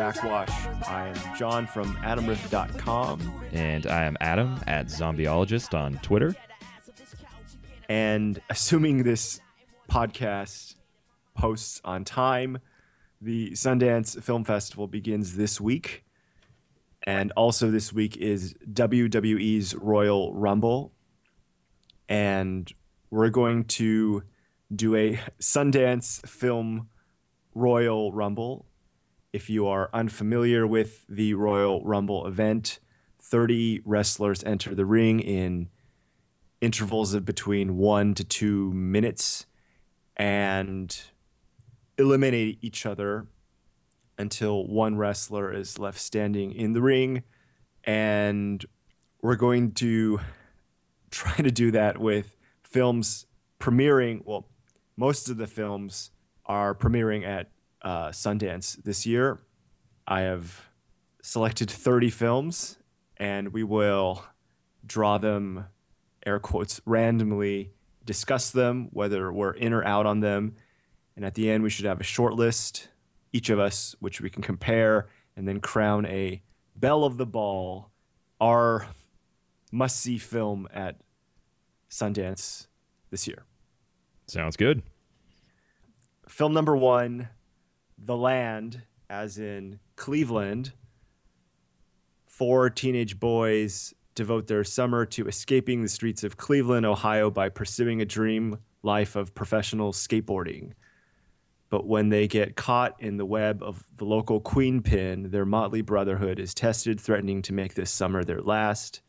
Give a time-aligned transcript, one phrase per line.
[0.00, 0.48] Backwash.
[0.88, 3.44] I am John from AdamRiff.com.
[3.52, 6.34] And I am Adam at Zombieologist on Twitter.
[7.90, 9.40] And assuming this
[9.90, 10.76] podcast
[11.36, 12.58] posts on time,
[13.20, 16.04] the Sundance Film Festival begins this week.
[17.02, 20.92] And also this week is WWE's Royal Rumble.
[22.08, 22.72] And
[23.10, 24.22] we're going to
[24.74, 26.88] do a Sundance Film
[27.54, 28.66] Royal Rumble.
[29.32, 32.78] If you are unfamiliar with the Royal Rumble event,
[33.22, 35.68] 30 wrestlers enter the ring in
[36.60, 39.46] intervals of between one to two minutes
[40.16, 41.00] and
[41.98, 43.26] eliminate each other
[44.18, 47.22] until one wrestler is left standing in the ring.
[47.84, 48.64] And
[49.22, 50.20] we're going to
[51.10, 53.26] try to do that with films
[53.58, 54.22] premiering.
[54.24, 54.46] Well,
[54.96, 56.10] most of the films
[56.46, 57.50] are premiering at
[57.82, 59.38] uh, Sundance this year.
[60.06, 60.68] I have
[61.22, 62.76] selected 30 films
[63.16, 64.24] and we will
[64.84, 65.66] draw them,
[66.26, 67.72] air quotes, randomly,
[68.04, 70.54] discuss them, whether we're in or out on them.
[71.16, 72.88] And at the end, we should have a short list,
[73.32, 76.42] each of us, which we can compare and then crown a
[76.76, 77.90] Belle of the Ball,
[78.40, 78.86] our
[79.70, 80.96] must see film at
[81.90, 82.66] Sundance
[83.10, 83.44] this year.
[84.26, 84.82] Sounds good.
[86.28, 87.28] Film number one,
[87.98, 90.72] The Land, as in Cleveland.
[92.26, 98.00] Four teenage boys devote their summer to escaping the streets of Cleveland, Ohio by pursuing
[98.00, 100.72] a dream life of professional skateboarding.
[101.68, 105.82] But when they get caught in the web of the local queen pin, their motley
[105.82, 109.02] brotherhood is tested, threatening to make this summer their last.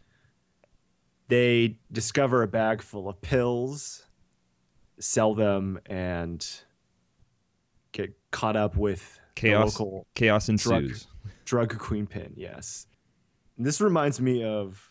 [1.27, 4.05] They discover a bag full of pills,
[4.99, 6.45] sell them, and
[7.93, 9.75] get caught up with Chaos.
[9.75, 11.07] the local Chaos drug, ensues.
[11.45, 12.33] drug queen pin.
[12.35, 12.85] Yes,
[13.57, 14.90] and this reminds me of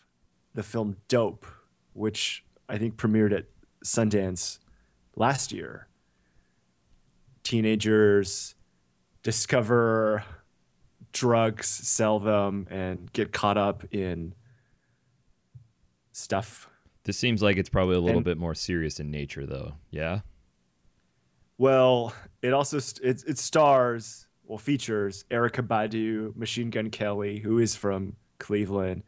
[0.53, 1.45] the film Dope,
[1.93, 3.45] which I think premiered at
[3.83, 4.59] Sundance
[5.15, 5.87] last year.
[7.43, 8.55] Teenagers
[9.23, 10.23] discover
[11.11, 14.33] drugs, sell them, and get caught up in
[16.11, 16.69] stuff.
[17.03, 19.73] This seems like it's probably a little And- bit more serious in nature, though.
[19.89, 20.21] Yeah.
[21.57, 27.75] Well, it also it, it stars well features Erykah Badu, Machine Gun Kelly, who is
[27.75, 29.03] from Cleveland,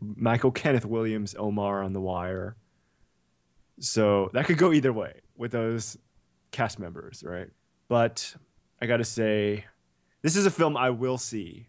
[0.00, 2.56] Michael Kenneth Williams, Omar on the Wire.
[3.78, 5.96] So that could go either way with those
[6.50, 7.48] cast members, right?
[7.88, 8.34] But
[8.80, 9.64] I got to say,
[10.22, 11.66] this is a film I will see,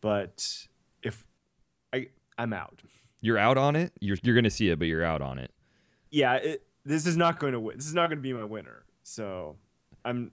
[0.00, 0.66] but
[1.02, 1.24] if
[1.92, 2.08] I
[2.38, 2.82] I'm out.
[3.20, 3.92] You're out on it.
[4.00, 5.52] You're you're gonna see it, but you're out on it.
[6.10, 7.76] Yeah, it, this is not going to win.
[7.76, 8.84] This is not going to be my winner.
[9.04, 9.56] So
[10.04, 10.32] I'm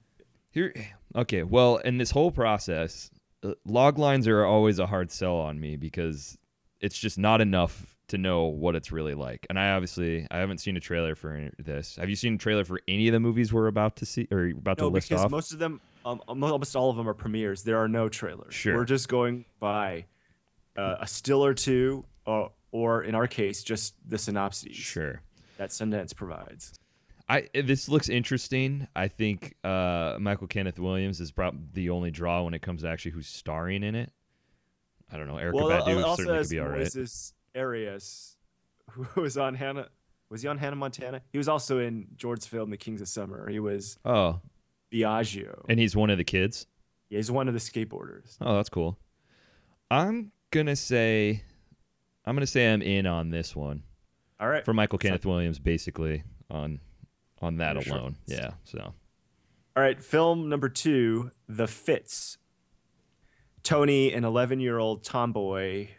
[0.52, 0.74] Here.
[1.16, 1.44] Okay.
[1.44, 3.12] Well, in this whole process,
[3.44, 6.39] uh, log lines are always a hard sell on me because
[6.82, 9.46] it's just not enough to know what it's really like.
[9.50, 11.96] And I obviously I haven't seen a trailer for any- this.
[11.98, 14.48] Have you seen a trailer for any of the movies we're about to see or
[14.48, 15.32] about to No, list because off?
[15.32, 17.64] most of them, um, almost all of them are premieres.
[17.64, 18.54] There are no trailers.
[18.54, 18.76] Sure.
[18.76, 20.06] We're just going by
[20.76, 25.22] uh, a still or two, or, or in our case, just the synopses sure.
[25.58, 26.74] that Sundance provides.
[27.28, 28.88] I this looks interesting.
[28.96, 32.90] I think uh, Michael Kenneth Williams is probably the only draw when it comes to
[32.90, 34.12] actually who's starring in it.
[35.12, 35.36] I don't know.
[35.36, 36.82] Erykah well, Badu also certainly could be all right.
[36.82, 38.38] Moises Arias,
[38.92, 39.88] who was on Hannah.
[40.30, 41.22] Was he on Hannah Montana?
[41.32, 43.50] He was also in George's film The Kings of Summer.
[43.50, 44.40] He was Oh,
[44.94, 45.64] Biagio.
[45.68, 46.68] and he's one of the kids.
[47.10, 48.38] Yeah, he's one of the skateboarders.
[48.40, 49.00] Oh, that's cool.
[49.90, 51.44] I'm gonna say,
[52.26, 53.82] I'm gonna say I'm in on this one
[54.40, 54.64] All right.
[54.64, 56.80] for Michael Kenneth Williams, basically on
[57.42, 58.16] on that alone.
[58.28, 58.40] list.
[58.42, 58.52] Yeah.
[58.66, 58.80] So
[59.76, 62.38] All right, film number two, The Fits.
[63.64, 65.90] Tony, an 11 year old tomboy,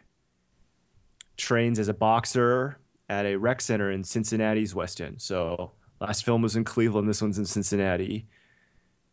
[1.37, 2.77] trains as a boxer
[3.09, 5.21] at a rec center in Cincinnati's West End.
[5.21, 8.27] So, last film was in Cleveland, this one's in Cincinnati.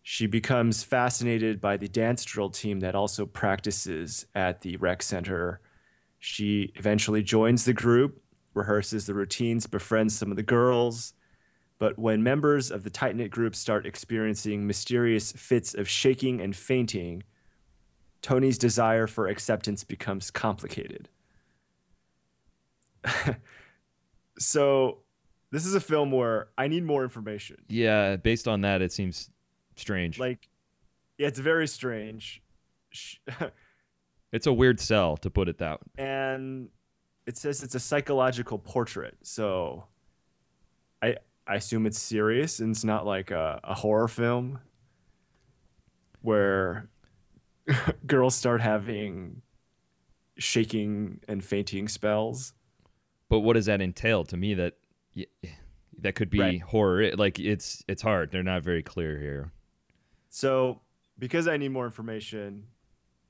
[0.02, 5.60] She becomes fascinated by the dance drill team that also practices at the rec center.
[6.18, 8.22] She eventually joins the group,
[8.54, 11.12] rehearses the routines, befriends some of the girls.
[11.78, 16.56] But when members of the tight knit group start experiencing mysterious fits of shaking and
[16.56, 17.22] fainting,
[18.22, 21.08] Tony's desire for acceptance becomes complicated.
[24.38, 24.98] so
[25.50, 27.56] this is a film where I need more information.
[27.68, 29.30] Yeah, based on that, it seems
[29.76, 30.18] strange.
[30.18, 30.48] Like,
[31.16, 32.42] yeah, it's very strange,
[34.32, 35.80] it's a weird sell to put it that.
[35.80, 36.04] way.
[36.04, 36.68] and
[37.26, 39.16] it says it's a psychological portrait.
[39.22, 39.84] So,
[41.02, 41.16] I
[41.46, 44.60] I assume it's serious and it's not like a, a horror film
[46.20, 46.88] where
[48.06, 49.42] girls start having
[50.38, 52.52] shaking and fainting spells.
[53.28, 54.24] But what does that entail?
[54.24, 54.74] To me, that
[56.00, 56.60] that could be Right.
[56.62, 57.02] horror.
[57.02, 58.30] It- like it's it's hard.
[58.30, 59.52] They're not very clear here.
[60.30, 60.80] So,
[61.18, 62.64] because I need more information,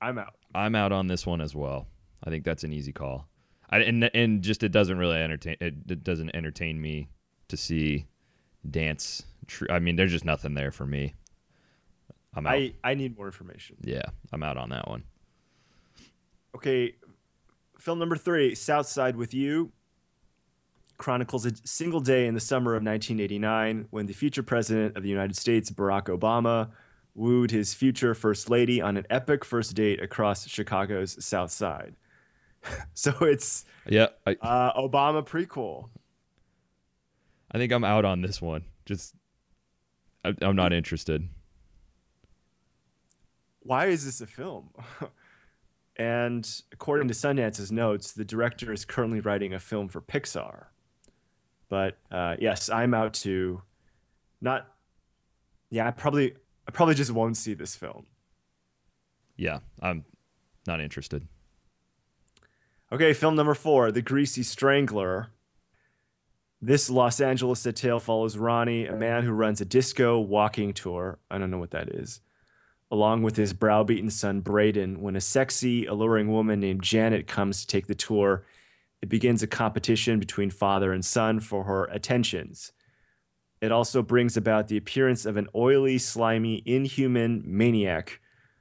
[0.00, 0.34] I'm out.
[0.54, 1.86] I'm out on this one as well.
[2.24, 3.28] I think that's an easy call.
[3.70, 5.56] I, and and just it doesn't really entertain.
[5.60, 7.08] It, it doesn't entertain me
[7.48, 8.06] to see
[8.68, 9.22] dance.
[9.46, 11.14] Tr- I mean, there's just nothing there for me.
[12.34, 12.54] I'm out.
[12.54, 13.76] I, I need more information.
[13.82, 14.02] yeah,
[14.32, 15.04] I'm out on that one.
[16.54, 16.94] Okay,
[17.78, 19.72] film number three, South Side with You,
[20.98, 25.08] chronicles a single day in the summer of 1989 when the future president of the
[25.08, 26.70] United States, Barack Obama,
[27.14, 31.96] wooed his future first lady on an epic first date across Chicago's South Side.
[32.94, 35.88] so it's Yeah, I, uh, Obama prequel.
[37.50, 38.64] I think I'm out on this one.
[38.84, 39.14] Just
[40.24, 41.28] I, I'm not interested.
[43.68, 44.70] Why is this a film?
[45.96, 50.68] and according to Sundance's notes, the director is currently writing a film for Pixar.
[51.68, 53.60] But uh, yes, I'm out to
[54.40, 54.66] not.
[55.68, 56.34] Yeah, I probably
[56.66, 58.06] I probably just won't see this film.
[59.36, 60.06] Yeah, I'm
[60.66, 61.28] not interested.
[62.90, 65.28] Okay, film number four, The Greasy Strangler.
[66.62, 71.18] This Los Angeles tale follows Ronnie, a man who runs a disco walking tour.
[71.30, 72.22] I don't know what that is.
[72.90, 77.66] Along with his browbeaten son Braden, when a sexy, alluring woman named Janet comes to
[77.66, 78.46] take the tour,
[79.02, 82.72] it begins a competition between father and son for her attentions.
[83.60, 88.20] It also brings about the appearance of an oily, slimy, inhuman maniac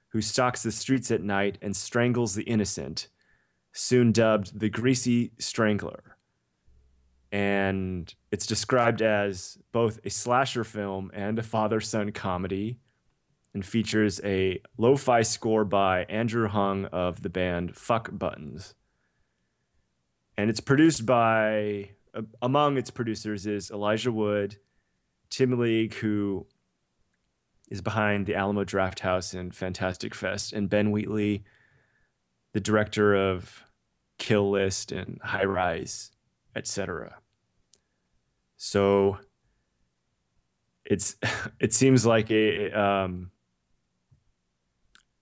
[0.09, 3.07] who stalks the streets at night and strangles the innocent
[3.74, 6.18] soon dubbed the Greasy Strangler.
[7.31, 12.79] And it's described as both a slasher film and a father son comedy
[13.57, 18.75] and features a lo fi score by Andrew Hung of the band Fuck Buttons.
[20.38, 24.57] And it's produced by, uh, among its producers is Elijah Wood,
[25.31, 26.45] Tim League, who
[27.71, 31.44] is behind the Alamo Drafthouse and Fantastic Fest, and Ben Wheatley,
[32.53, 33.63] the director of
[34.19, 36.12] Kill List and High Rise,
[36.56, 37.18] etc.
[38.56, 39.18] So
[40.86, 41.15] it's
[41.60, 43.31] it seems like a um,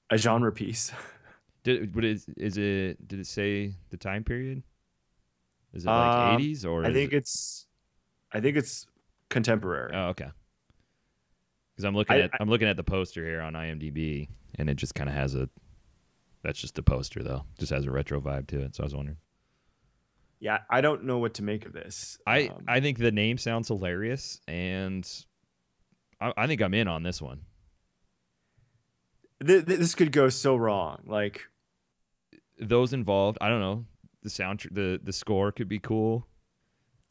[0.09, 0.91] a genre piece.
[1.63, 3.07] Did what is is it?
[3.07, 4.61] Did it say the time period?
[5.73, 5.97] Is it Um,
[6.35, 6.85] like 80s or?
[6.85, 7.65] I think it, it's
[8.31, 8.85] I think it's
[9.29, 9.91] contemporary.
[9.93, 10.29] Oh, okay.
[11.73, 14.29] Because I'm looking I- at I'm looking at the poster here on IMDb,
[14.59, 15.49] and it just kind of has a.
[16.43, 17.43] That's just a poster though.
[17.57, 18.75] Just has a retro vibe to it.
[18.75, 19.17] So I was wondering.
[20.39, 22.19] yeah, I don't know what to make of this.
[22.27, 25.09] I Um, I think the name sounds hilarious, and
[26.21, 27.41] I, I think I'm in on this one.
[29.43, 31.03] Th- th- this could go so wrong.
[31.05, 31.41] Like
[32.59, 33.85] Those involved, I don't know.
[34.23, 36.27] The sound, the the score could be cool.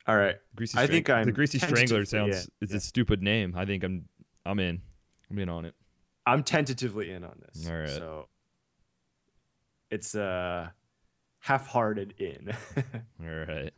[0.07, 0.77] all right, Greasy.
[0.79, 2.35] I Strang- think I'm the Greasy Strangler sounds.
[2.47, 2.79] in, It's yeah.
[2.79, 3.55] a stupid name.
[3.57, 4.09] I think I'm
[4.45, 4.83] I'm in.
[5.31, 5.75] I'm in on it.
[6.27, 7.69] I'm tentatively in on this.
[7.69, 7.89] All right.
[7.89, 8.29] So
[9.91, 10.69] it's uh
[11.41, 12.51] half-hearted in.
[13.23, 13.73] All right.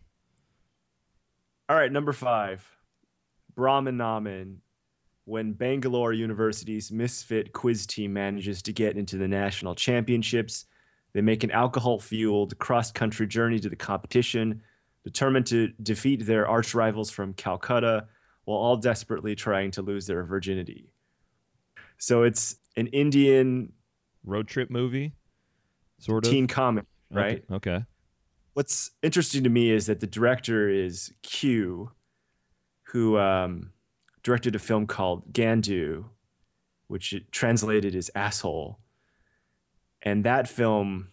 [1.68, 2.64] All right, number five,
[3.56, 4.59] Brahman Naman.
[5.26, 10.66] When Bangalore University's misfit quiz team manages to get into the national championships,
[11.14, 14.62] they make an alcohol fueled cross country journey to the competition,
[15.02, 18.06] determined to defeat their arch rivals from Calcutta
[18.45, 20.92] while all desperately trying to lose their virginity.
[21.99, 23.73] So it's an Indian
[24.25, 25.12] Road trip movie,
[25.99, 26.30] sort of.
[26.30, 27.45] teen comedy, Okay, right?
[27.50, 27.85] Okay.
[28.54, 31.90] what's interesting to me is that the director is Q,
[32.85, 33.73] who um,
[34.26, 36.06] directed a film called Gandu,
[36.88, 38.80] which translated as asshole.
[40.02, 41.11] And that film,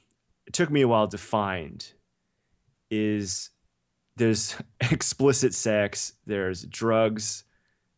[0.47, 1.93] it took me a while to find,
[2.89, 3.51] is
[4.15, 4.55] there's
[4.91, 7.43] explicit sex, there's drugs,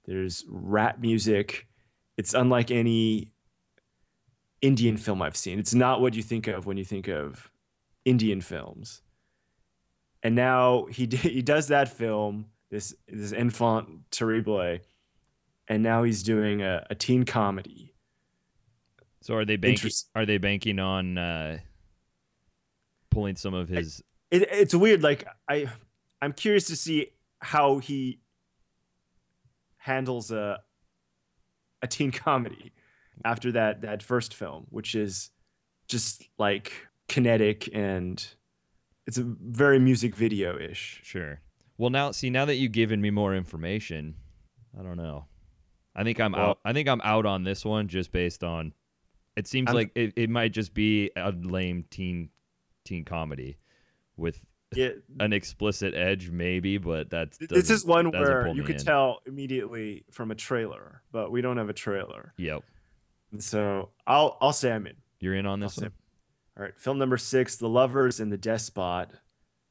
[0.03, 1.65] there's rap music.
[2.17, 3.31] It's unlike any
[4.61, 5.59] Indian film I've seen.
[5.59, 7.49] It's not what you think of when you think of
[8.03, 9.01] Indian films.
[10.21, 14.79] And now he he does that film, this this enfant terrible,
[15.67, 17.93] and now he's doing a, a teen comedy.
[19.21, 19.91] So are they banking?
[20.13, 21.57] Are they banking on uh,
[23.09, 24.03] pulling some of his?
[24.29, 25.01] It, it's weird.
[25.01, 25.67] Like I,
[26.21, 28.19] I'm curious to see how he
[29.77, 30.59] handles a
[31.81, 32.71] a teen comedy
[33.23, 35.31] after that that first film, which is
[35.87, 36.71] just like
[37.07, 38.27] kinetic and
[39.07, 40.99] it's a very music video ish.
[41.03, 41.39] Sure.
[41.77, 44.15] Well, now see now that you've given me more information,
[44.77, 45.25] I don't know.
[45.95, 46.59] I think I'm Well- out.
[46.65, 48.73] I think I'm out on this one just based on.
[49.35, 52.29] It seems I'm- like it, it might just be a lame teen
[52.83, 53.57] teen comedy
[54.17, 58.85] with Yeah, an explicit edge, maybe, but that's this is one where you could in.
[58.85, 62.63] tell immediately from a trailer, but we don't have a trailer, Yep,
[63.31, 64.95] and so I'll I'll say I'm in.
[65.19, 65.91] you're in on this one.
[66.57, 69.09] All right, film number six: The Lovers and the Despot.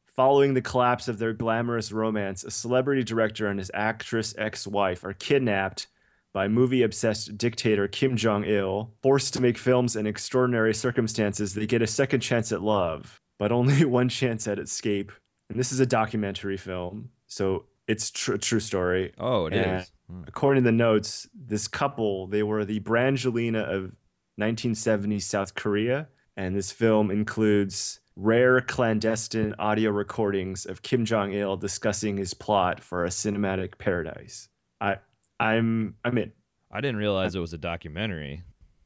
[0.09, 5.13] Following the collapse of their glamorous romance, a celebrity director and his actress ex-wife are
[5.13, 5.89] kidnapped
[6.35, 8.93] by movie-obsessed dictator Kim Jong Il.
[9.03, 13.53] Forced to make films in extraordinary circumstances, they get a second chance at love, but
[13.53, 15.13] only one chance at escape.
[15.49, 19.13] And this is a documentary film, so it's tr- a true story.
[19.19, 19.91] Oh, it is.
[20.09, 23.93] And According to the notes, this couple, they were the Brangelina of
[24.39, 31.57] 1970s South Korea, and this film includes rare clandestine audio recordings of Kim Jong Il
[31.57, 34.49] discussing his plot for a cinematic paradise.
[34.81, 34.99] I
[35.45, 36.33] I'm I'm in.
[36.71, 38.43] I didn't realize it was a documentary.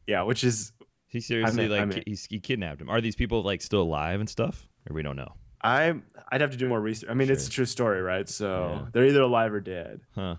[0.07, 0.73] Yeah, which is
[1.07, 2.91] He seriously in, like I'm he's, he kidnapped him.
[2.91, 5.33] Are these people like still alive and stuff, or we don't know?
[5.63, 5.95] I
[6.31, 7.11] I'd have to do more research.
[7.11, 8.29] I mean, it's a true story, right?
[8.29, 8.87] So Yeah.
[8.93, 10.01] they're either alive or dead.
[10.15, 10.37] Huh.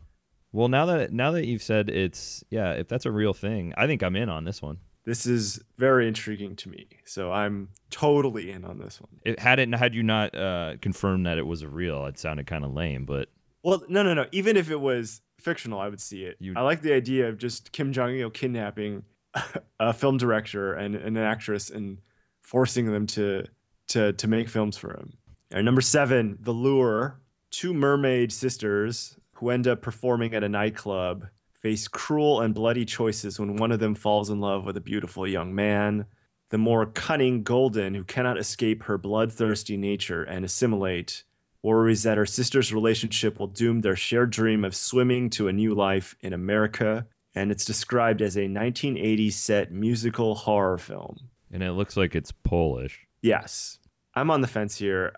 [0.52, 3.88] Well, now that now that you've said it's yeah, if that's a real thing, I
[3.88, 4.78] think I'm in on this one.
[5.06, 6.88] This is very intriguing to me.
[7.06, 9.20] So I'm totally in on this one.
[9.26, 12.46] It had it had you not uh, confirmed that it was a real, it sounded
[12.48, 13.06] kind of lame.
[13.06, 13.30] But
[13.64, 14.26] Well, no, no, no.
[14.32, 16.38] Even if it was fictional, I would see it.
[16.40, 19.04] You- I like the idea of just Kim Jong Il kidnapping
[19.80, 22.00] a film director and, and an actress and
[22.42, 23.46] forcing them to
[23.90, 25.14] to to make films for him.
[25.52, 27.20] And number seven, The Lure.
[27.52, 33.40] Two mermaid sisters who end up performing at a nightclub face cruel and bloody choices
[33.40, 36.06] when one of them falls in love with a beautiful young man.
[36.52, 41.24] The more cunning Golden, who cannot escape her bloodthirsty nature and assimilate,
[41.64, 45.74] worries that her sister's relationship will doom their shared dream of swimming to a new
[45.74, 47.06] life in America.
[47.36, 51.18] And it's described as a 1980s set musical horror film.
[51.52, 53.08] and it looks like it's Polish.
[53.22, 53.80] Yes,
[54.16, 55.14] I'm on the fence here.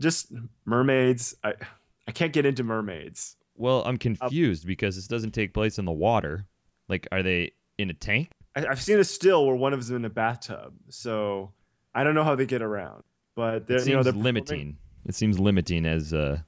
[0.00, 0.32] Just
[0.64, 1.34] mermaids.
[1.42, 1.54] I
[2.06, 3.36] I can't get into mermaids.
[3.56, 6.46] Well, I'm uh, confused because this doesn't take place in the water.
[6.88, 8.30] Like, are they in a tank?
[8.56, 11.52] I, I've seen a still where one of them's in a bathtub, so
[11.94, 13.02] I don't know how they get around.
[13.34, 14.76] But they're It you know seems they're performing- limiting.
[15.08, 16.38] It seems limiting as uh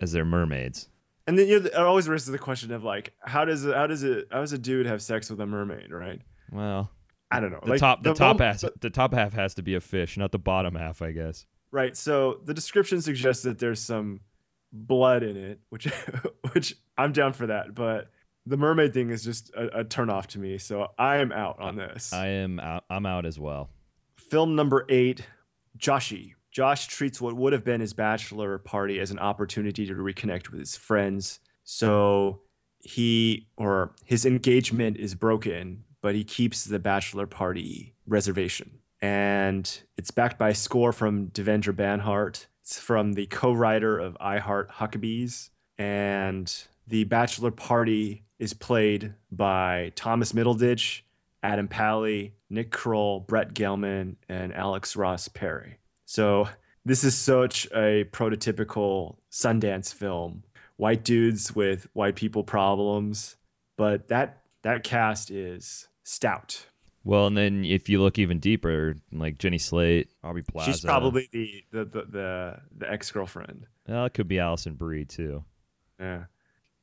[0.00, 0.88] as their mermaids.
[1.26, 4.02] And then you know, it always raises the question of like, how does how does
[4.02, 6.20] it how does a dude have sex with a mermaid, right?
[6.52, 6.90] Well,
[7.30, 7.60] I don't know.
[7.62, 10.16] the like, top the, top moment- has the top half has to be a fish,
[10.16, 11.46] not the bottom half, I guess.
[11.70, 11.96] Right.
[11.96, 14.20] So the description suggests that there's some
[14.72, 15.84] blood in it, which
[16.52, 17.74] which I'm down for that.
[17.74, 18.10] But
[18.46, 20.58] the mermaid thing is just a, a turn off to me.
[20.58, 22.12] So I am out on this.
[22.12, 23.70] I am out, I'm out as well.
[24.16, 25.26] Film number eight,
[25.78, 26.34] Joshy.
[26.50, 30.60] Josh treats what would have been his bachelor party as an opportunity to reconnect with
[30.60, 31.38] his friends.
[31.64, 32.40] So
[32.80, 38.80] he or his engagement is broken, but he keeps the bachelor party reservation.
[39.00, 42.46] And it's backed by a score from Devendra Banhart.
[42.62, 45.50] It's from the co-writer of I Heart Huckabees.
[45.78, 46.52] And
[46.86, 51.02] the bachelor party is played by Thomas Middleditch,
[51.42, 55.78] Adam Pally, Nick Kroll, Brett Gelman, and Alex Ross Perry.
[56.10, 56.48] So
[56.84, 60.42] this is such a prototypical Sundance film.
[60.76, 63.36] White dudes with white people problems,
[63.76, 66.66] but that that cast is stout.
[67.04, 71.28] Well, and then if you look even deeper, like Jenny Slate, Aubrey Plaza, She's probably
[71.30, 73.66] the the the the, the ex girlfriend.
[73.86, 75.44] well, it could be Alison Brie too.
[76.00, 76.24] Yeah.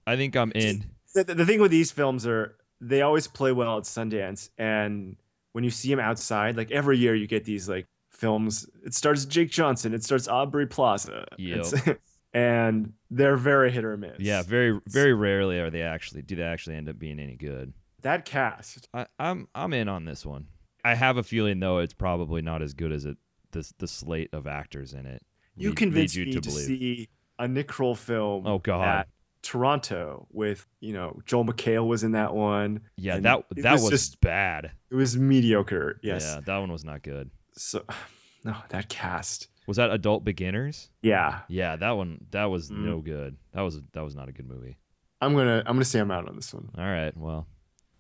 [0.06, 0.86] I think I'm in.
[1.14, 5.18] The, the thing with these films are they always play well at Sundance, and
[5.52, 8.68] when you see them outside, like every year you get these like films.
[8.84, 11.74] It starts Jake Johnson, it starts Aubrey Plaza, It's-
[12.34, 14.20] and they're very hit or miss.
[14.20, 17.74] Yeah, very very rarely are they actually do they actually end up being any good.
[18.02, 18.88] that cast.
[18.94, 20.48] I, I'm I'm in on this one.
[20.84, 23.18] I have a feeling though it's probably not as good as it
[23.52, 25.24] the the slate of actors in it.
[25.56, 27.10] You lead- convinced lead me to, to see
[27.40, 28.46] a Nick Kroll film.
[28.48, 28.84] Oh, God.
[28.88, 29.08] At
[29.42, 32.82] Toronto with you know Joel McHale was in that one.
[32.98, 34.72] Yeah, that that was, just bad.
[34.92, 36.00] it was mediocre.
[36.04, 36.24] Yes.
[36.26, 37.32] Yeah, that one was not good.
[37.58, 37.84] So
[38.44, 39.48] no, that cast.
[39.68, 40.90] Was that Adult Beginners?
[41.02, 42.86] Yeah, Yeah, that one that was Mm.
[42.86, 43.36] no good.
[43.54, 44.78] That was that was not a good movie.
[45.22, 46.70] I'm gonna I'm gonna say I'm out on this one.
[46.78, 47.48] All right, well,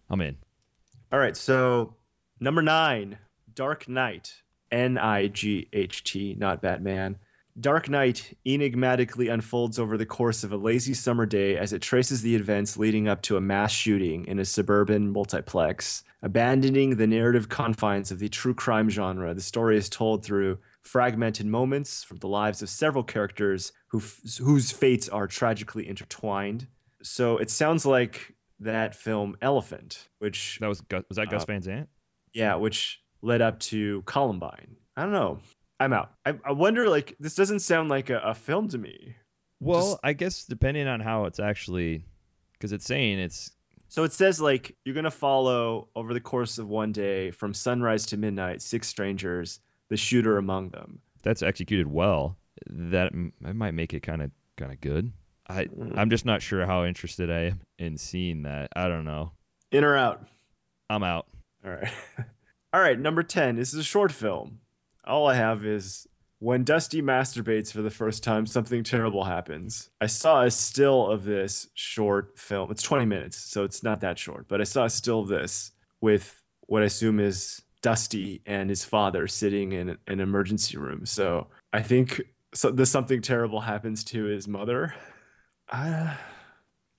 [0.09, 0.37] I'm in.
[1.11, 1.95] All right, so
[2.39, 3.17] number nine,
[3.53, 4.35] Dark Knight,
[4.71, 7.17] N I G H T, not Batman.
[7.59, 12.21] Dark Knight enigmatically unfolds over the course of a lazy summer day as it traces
[12.21, 16.03] the events leading up to a mass shooting in a suburban multiplex.
[16.21, 21.47] Abandoning the narrative confines of the true crime genre, the story is told through fragmented
[21.47, 24.01] moments from the lives of several characters who,
[24.39, 26.67] whose fates are tragically intertwined.
[27.01, 31.45] So it sounds like that film Elephant, which That was Gus, was that Gus Uh,
[31.47, 31.89] Van Sant?
[32.33, 34.75] yeah, which led up to Columbine.
[34.95, 35.39] I don't know.
[35.79, 36.12] I'm out.
[36.25, 39.15] I, I wonder, like, this doesn't sound like a, a film to me.
[39.60, 42.05] Well, just- I guess depending on how it's actually,
[42.53, 43.51] because it's saying it's
[43.88, 47.53] So it says, like, you're going to follow over the course of one day from
[47.53, 51.00] sunrise to midnight six strangers, the shooter among them.
[51.24, 52.38] that's executed well.
[52.65, 55.13] That that might make it kind of kind of good.
[55.48, 55.93] I hmm.
[55.98, 58.69] I'm just not sure how interested I am in seeing that.
[58.75, 59.31] I don't know.
[59.72, 60.25] In or out?
[60.89, 61.27] I'm out.
[61.63, 61.91] All right.
[62.74, 63.00] All right.
[63.00, 63.55] Number 10.
[63.55, 64.60] This is a short film.
[65.07, 66.05] All I have is
[66.39, 69.89] when Dusty masturbates for the first time, something terrible happens.
[69.99, 72.69] I saw a still of this short film.
[72.71, 75.71] It's 20 minutes, so it's not that short, but I saw a still of this
[76.01, 81.05] with what I assume is Dusty and his father sitting in an emergency room.
[81.05, 82.21] So I think
[82.53, 84.93] so, the something terrible happens to his mother.
[85.69, 86.13] Uh,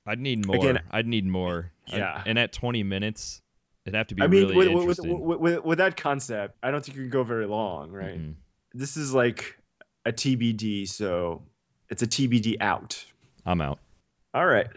[0.07, 0.57] I'd need more.
[0.57, 1.73] Again- I'd need more.
[1.87, 2.23] Yeah.
[2.27, 3.41] and at 20 minutes,
[3.89, 6.85] it'd have to be I mean, really with, with, with, with, that concept, I don't
[6.85, 8.19] think you can go very long, right?
[8.19, 8.35] Mhm.
[8.75, 9.59] this is like
[10.05, 11.43] a TBD, so
[11.89, 13.05] it's a TBD out.
[13.45, 13.79] I'm out.
[14.35, 14.69] All right.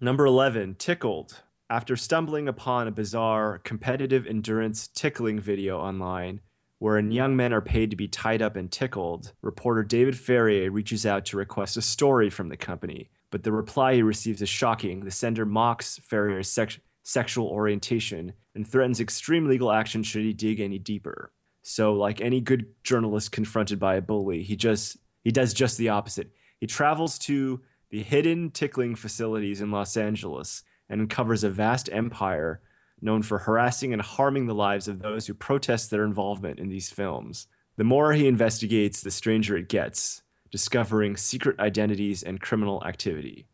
[0.00, 1.42] Number 11, Tickled.
[1.70, 6.40] After stumbling upon a bizarre competitive endurance tickling video online,
[6.78, 11.04] wherein young men are paid to be tied up and tickled, reporter David Farrier reaches
[11.04, 13.10] out to request a story from the company.
[13.30, 15.04] But the reply he receives is shocking.
[15.04, 20.60] The sender mocks Farrier's sex- sexual orientation and threatens extreme legal action should he dig
[20.60, 21.32] any deeper.
[21.62, 25.88] So, like any good journalist confronted by a bully, he just he does just the
[25.88, 26.30] opposite.
[26.60, 32.60] He travels to the hidden tickling facilities in Los Angeles and uncovers a vast empire
[33.00, 36.90] known for harassing and harming the lives of those who protest their involvement in these
[36.90, 37.46] films.
[37.76, 43.46] The more he investigates, the stranger it gets, discovering secret identities and criminal activity.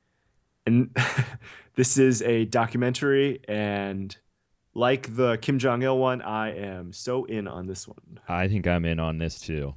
[0.66, 0.96] And
[1.74, 4.16] this is a documentary, and
[4.74, 8.20] like the Kim Jong il one, I am so in on this one.
[8.28, 9.74] I think I'm in on this too.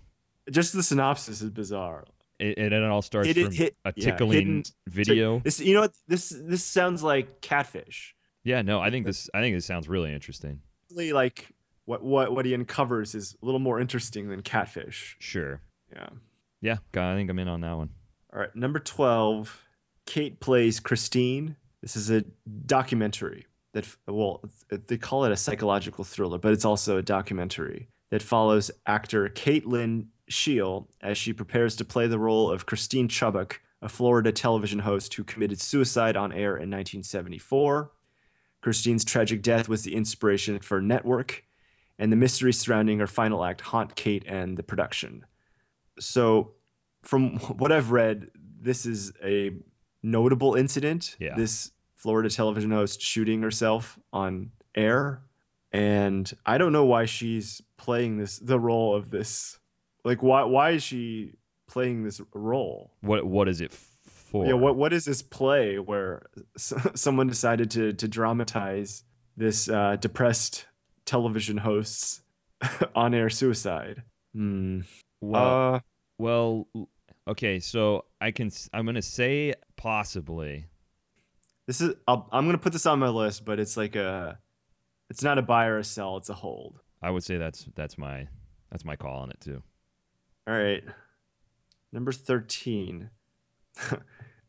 [0.49, 2.05] Just the synopsis is bizarre.
[2.39, 5.39] It, and it all starts Hidden- from hit- a yeah, tickling hidden- video.
[5.39, 5.93] This, you know what?
[6.07, 8.15] This this sounds like catfish.
[8.43, 9.29] yeah, no, I think this.
[9.33, 10.61] I think this sounds really interesting.
[10.91, 11.47] Like
[11.85, 15.17] what what what he uncovers is a little more interesting than catfish.
[15.19, 15.61] Sure.
[15.91, 16.09] Yeah.
[16.61, 17.89] Yeah, God, I think I'm in on that one.
[18.33, 19.63] All right, number 12,
[20.07, 21.55] Kate plays Christine.
[21.81, 22.23] This is a
[22.65, 28.23] documentary that, well, they call it a psychological thriller, but it's also a documentary that
[28.23, 33.89] follows actor Caitlin Scheel as she prepares to play the role of Christine Chubbuck, a
[33.89, 37.91] Florida television host who committed suicide on air in 1974.
[38.61, 41.43] Christine's tragic death was the inspiration for Network,
[41.99, 45.25] and the mystery surrounding her final act haunt Kate and the production.
[45.99, 46.53] So,
[47.03, 49.51] from what I've read, this is a
[50.11, 51.15] notable incident.
[51.19, 51.35] Yeah.
[51.35, 55.21] This Florida television host shooting herself on air.
[55.71, 59.59] And I don't know why she's playing this the role of this.
[60.03, 61.33] Like why why is she
[61.67, 62.93] playing this role?
[63.01, 64.45] What What is it for?
[64.47, 69.03] Yeah, what what is this play where s- someone decided to to dramatize
[69.35, 70.65] this uh, depressed
[71.05, 72.21] television host's
[72.95, 74.03] on-air suicide?
[74.33, 74.81] Hmm.
[75.21, 75.79] Well, uh,
[76.17, 76.89] well, l-
[77.27, 77.59] okay.
[77.59, 78.51] So I can.
[78.73, 80.65] I'm gonna say possibly.
[81.67, 84.39] This is I'll, I'm gonna put this on my list, but it's like a,
[85.09, 86.17] it's not a buy or a sell.
[86.17, 86.79] It's a hold.
[87.01, 88.27] I would say that's that's my
[88.71, 89.61] that's my call on it too.
[90.47, 90.83] All right,
[91.91, 93.09] number thirteen.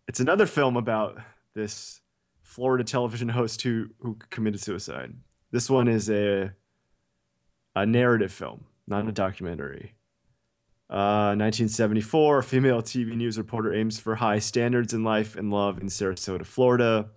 [0.08, 1.18] it's another film about
[1.54, 2.00] this
[2.42, 5.14] Florida television host who who committed suicide.
[5.50, 6.52] This one is a
[7.74, 9.94] a narrative film, not a documentary.
[10.90, 15.78] Uh, 1974, a female TV news reporter aims for high standards in life and love
[15.78, 17.10] in Sarasota, Florida.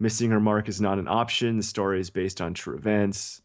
[0.00, 1.56] Missing her mark is not an option.
[1.56, 3.40] The story is based on true events.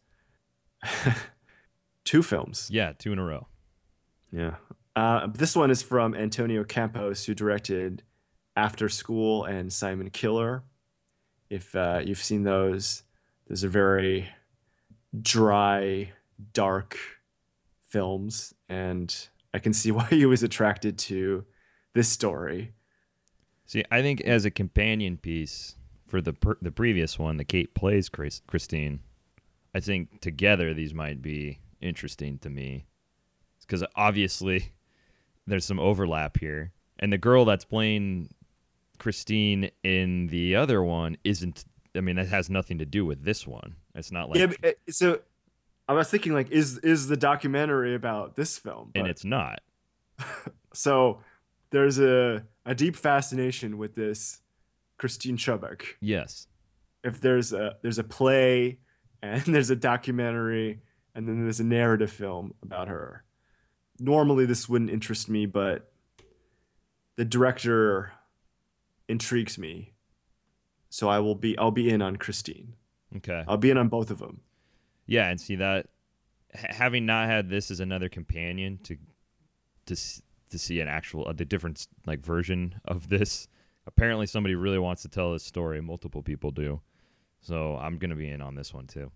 [2.04, 2.68] Two films.
[2.72, 3.46] Yeah, two in a row.
[4.32, 4.56] Yeah.
[4.96, 8.02] Uh, this one is from Antonio Campos, who directed
[8.56, 10.64] After School and Simon Killer.
[11.48, 13.04] If uh, you've seen those,
[13.48, 14.28] those are very
[15.20, 16.12] dry,
[16.52, 16.98] dark
[17.82, 19.14] films, and
[19.52, 21.44] I can see why he was attracted to
[21.94, 22.72] this story.
[23.66, 27.74] See, I think as a companion piece for the per- the previous one, the Kate
[27.74, 29.00] plays Chris- Christine.
[29.74, 32.86] I think together these might be interesting to me
[33.60, 34.72] because obviously
[35.46, 36.72] there's some overlap here.
[36.98, 38.34] And the girl that's playing
[38.98, 41.64] Christine in the other one isn't.
[41.96, 43.74] I mean, that has nothing to do with this one.
[43.96, 45.20] It's not like, yeah, but, uh, so
[45.90, 48.92] I was thinking like, is is the documentary about this film?
[48.94, 49.60] and it's not.
[50.72, 51.18] so
[51.70, 54.38] there's a a deep fascination with this
[54.98, 55.82] Christine Chubbuck.
[56.00, 56.46] Yes.
[57.02, 58.78] If there's a there's a play
[59.20, 60.80] and there's a documentary
[61.16, 63.24] and then there's a narrative film about her.
[63.98, 65.90] Normally this wouldn't interest me, but
[67.16, 68.12] the director
[69.08, 69.94] intrigues me.
[70.88, 72.74] So I will be I'll be in on Christine.
[73.16, 73.42] Okay.
[73.48, 74.42] I'll be in on both of them.
[75.10, 75.88] Yeah, and see that
[76.54, 78.96] having not had this as another companion to
[79.86, 79.96] to
[80.50, 83.48] to see an actual a different like version of this.
[83.88, 85.80] Apparently, somebody really wants to tell this story.
[85.80, 86.80] Multiple people do,
[87.40, 89.10] so I'm gonna be in on this one too.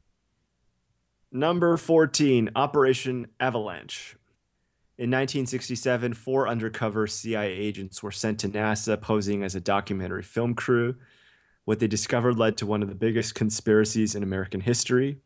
[1.31, 4.17] Number 14, Operation Avalanche.
[4.99, 10.55] In 1967, four undercover CIA agents were sent to NASA posing as a documentary film
[10.55, 10.97] crew.
[11.65, 15.21] What they discovered led to one of the biggest conspiracies in American history.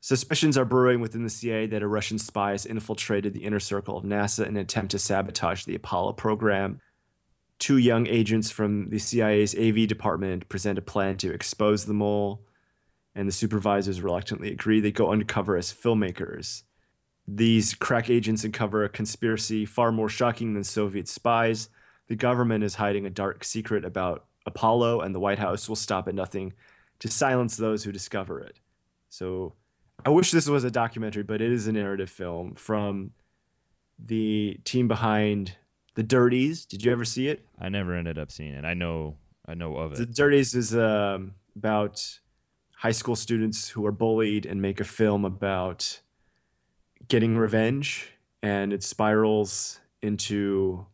[0.00, 3.96] Suspicions are brewing within the CIA that a Russian spy has infiltrated the inner circle
[3.96, 6.80] of NASA in an attempt to sabotage the Apollo program.
[7.58, 12.44] Two young agents from the CIA's AV department present a plan to expose the mole
[13.18, 14.78] and the supervisors reluctantly agree.
[14.78, 16.62] They go undercover as filmmakers.
[17.26, 21.68] These crack agents uncover a conspiracy far more shocking than Soviet spies.
[22.06, 26.06] The government is hiding a dark secret about Apollo, and the White House will stop
[26.06, 26.52] at nothing
[27.00, 28.60] to silence those who discover it.
[29.08, 29.54] So
[30.04, 33.12] I wish this was a documentary, but it is a narrative film from
[33.98, 35.56] the team behind
[35.94, 36.64] The Dirties.
[36.64, 37.44] Did you ever see it?
[37.58, 38.64] I never ended up seeing it.
[38.64, 39.98] I know, I know of it.
[39.98, 40.06] The.
[40.06, 42.20] Dirties is um, about
[42.76, 46.00] high school students who are bullied and make a film about
[47.08, 50.86] getting revenge, and it spirals into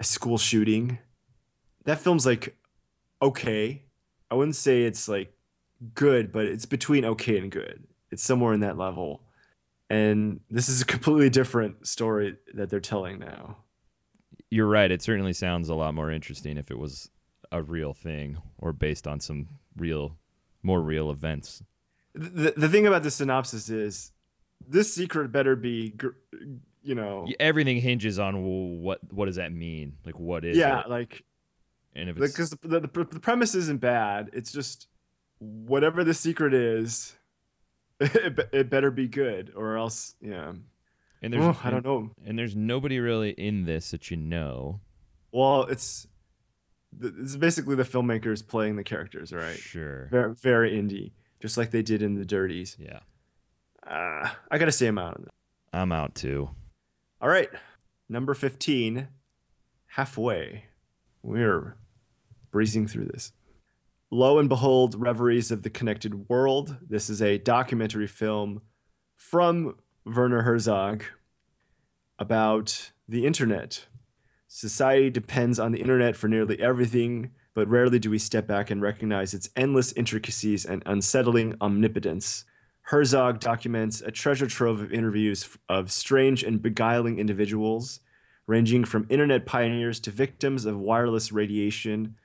[0.00, 0.98] a school shooting.
[1.84, 2.56] That film's like
[3.22, 3.82] okay.
[4.30, 5.32] I wouldn't say it's like
[5.94, 7.87] good, but it's between okay and good.
[8.10, 9.22] It's somewhere in that level.
[9.90, 13.58] And this is a completely different story that they're telling now.
[14.50, 14.90] You're right.
[14.90, 17.10] It certainly sounds a lot more interesting if it was
[17.50, 20.16] a real thing or based on some real,
[20.62, 21.62] more real events.
[22.14, 24.12] the, the thing about the synopsis is
[24.66, 26.08] this secret better be gr-
[26.82, 29.96] you know Everything hinges on well, what what does that mean?
[30.04, 30.88] Like, what is yeah it?
[30.88, 31.24] like
[31.94, 34.88] And if it's because the, the, the premise isn't bad it's just
[35.38, 37.14] whatever the secret is
[38.00, 40.52] it, it better be good or else yeah
[41.22, 44.80] and there's Oh, i don't know and there's nobody really in this that you know.
[45.32, 46.06] well it's
[47.02, 50.06] it's basically the filmmakers playing the characters right Sure.
[50.10, 53.00] very, very indie just like they did in the dirties Yeah.
[53.86, 55.20] uh, i gotta say i'm out
[55.70, 56.48] I'm out too.
[57.20, 57.50] All right.
[58.08, 59.06] Number 15,
[59.88, 60.64] halfway.
[61.22, 61.76] We're
[62.50, 63.32] breezing through this.
[64.10, 66.78] Lo and behold, Reveries of the Connected World.
[66.80, 68.62] This is a documentary film
[69.16, 71.04] from Werner Herzog
[72.18, 73.84] about the internet.
[74.46, 78.80] Society depends on the internet for nearly everything, but rarely do we step back and
[78.80, 82.46] recognize its endless intricacies and unsettling omnipotence.
[82.84, 88.00] Herzog documents a treasure trove of interviews of strange and beguiling individuals,
[88.46, 92.16] ranging from internet pioneers to victims of wireless radiation,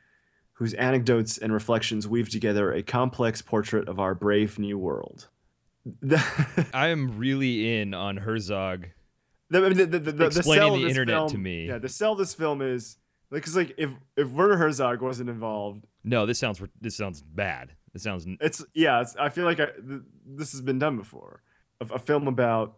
[0.54, 5.28] whose anecdotes and reflections weave together a complex portrait of our brave new world.
[6.74, 8.88] I am really in on Herzog.
[9.50, 11.68] the, the, the, the, Explaining the internet film- to me.
[11.68, 12.98] Yeah, the sell this film is
[13.32, 17.74] like, because like if if Werner Herzog wasn't involved, No, this sounds this sounds bad.
[17.92, 21.44] This sounds it's yeah it's, i feel like I, th- this has been done before
[21.80, 22.78] a, a film about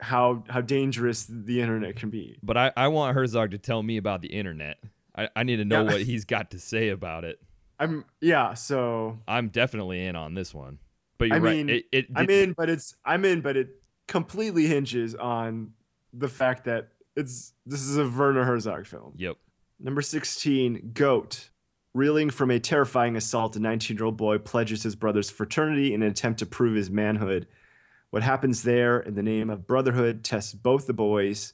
[0.00, 3.96] how how dangerous the internet can be but I, I want Herzog to tell me
[3.96, 4.78] about the internet.
[5.16, 5.92] I, I need to know Yeah.
[5.92, 7.40] what he's got to say about it.
[7.78, 10.78] i'm yeah so I'm definitely in on this one.
[11.18, 11.56] But you're I right.
[11.56, 13.68] mean, It, it, i'm in but it's i'm in but it
[14.08, 15.72] completely hinges on
[16.12, 19.36] the fact that it's this is a werner herzog film Yep.
[19.78, 21.50] Number 16, Goat.
[21.92, 26.02] Reeling from a terrifying assault, a 19 year old boy pledges his brother's fraternity in
[26.02, 27.46] an attempt to prove his manhood.
[28.10, 31.52] What happens there in the name of brotherhood tests both the boys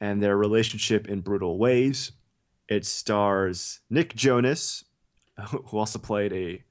[0.00, 2.12] and their relationship in brutal ways.
[2.68, 4.84] It stars Nick Jonas,
[5.48, 6.64] who also played a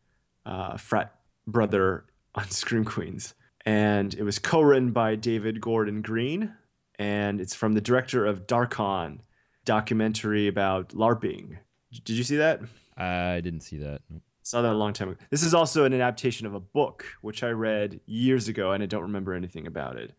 [0.46, 1.16] uh, frat
[1.48, 3.34] brother on Scream Queens.
[3.66, 6.54] And it was co written by David Gordon Green.
[7.00, 9.20] And it's from the director of Darkon,
[9.66, 11.58] documentary about LARPing.
[11.92, 12.62] Did you see that?
[12.98, 14.02] I didn't see that.
[14.44, 15.18] Saw that a long time ago.
[15.30, 18.86] This is also an adaptation of a book, which I read years ago, and I
[18.86, 20.14] don't remember anything about it.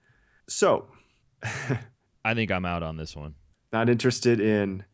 [0.49, 0.87] So,
[2.25, 3.35] I think I'm out on this one.
[3.73, 4.85] Not interested in.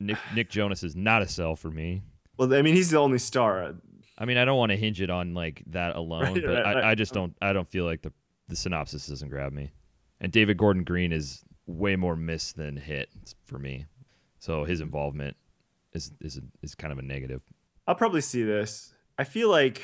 [0.00, 2.02] Nick Nick Jonas is not a sell for me.
[2.36, 3.74] Well, I mean, he's the only star.
[4.18, 6.64] I mean, I don't want to hinge it on like that alone, Right, but right,
[6.64, 6.84] right.
[6.84, 7.34] I, I just don't.
[7.40, 8.12] I don't feel like the
[8.48, 9.72] the synopsis doesn't grab me.
[10.20, 13.10] And David Gordon Green is way more miss than hit
[13.44, 13.86] for me,
[14.38, 15.36] so his involvement
[15.92, 17.42] is is is kind of a negative.
[17.86, 18.94] I'll probably see this.
[19.18, 19.80] I feel like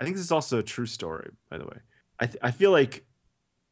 [0.00, 1.78] I think this is also a true story, by the way.
[2.20, 3.04] I th- I feel like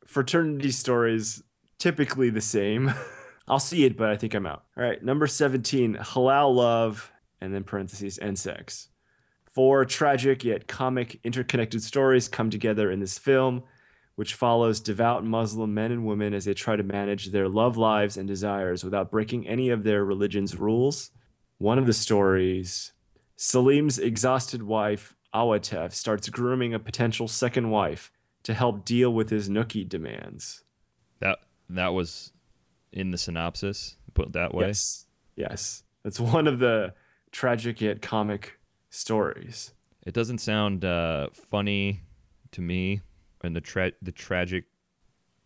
[0.06, 1.42] fraternity stories
[1.78, 2.92] typically the same.
[3.46, 4.64] I'll see it, but I think I'm out.
[4.76, 8.88] All right, number 17, halal love and then parentheses and sex.
[9.42, 13.62] Four tragic yet comic interconnected stories come together in this film,
[14.16, 18.16] which follows devout Muslim men and women as they try to manage their love lives
[18.16, 21.10] and desires without breaking any of their religion's rules.
[21.58, 22.92] One of the stories
[23.36, 28.10] Salim's exhausted wife, Awatef, starts grooming a potential second wife
[28.44, 30.62] to help deal with his nookie demands.
[31.20, 32.32] That that was
[32.94, 33.96] in the synopsis.
[34.14, 34.68] Put it that way.
[34.68, 35.06] Yes.
[35.36, 35.82] Yes.
[36.04, 36.94] It's one of the
[37.32, 39.74] tragic yet comic stories.
[40.06, 42.02] It doesn't sound uh, funny
[42.52, 43.02] to me,
[43.42, 44.64] and the tra- the tragic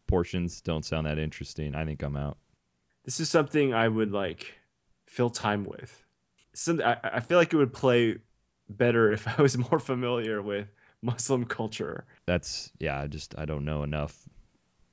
[0.06, 1.74] portions don't sound that interesting.
[1.74, 2.36] I think I'm out.
[3.04, 4.54] This is something I would like
[5.06, 6.04] fill time with.
[6.52, 8.18] Some, I, I feel like it would play
[8.68, 10.68] better if I was more familiar with
[11.00, 12.04] Muslim culture.
[12.26, 13.00] That's yeah.
[13.00, 14.28] I just I don't know enough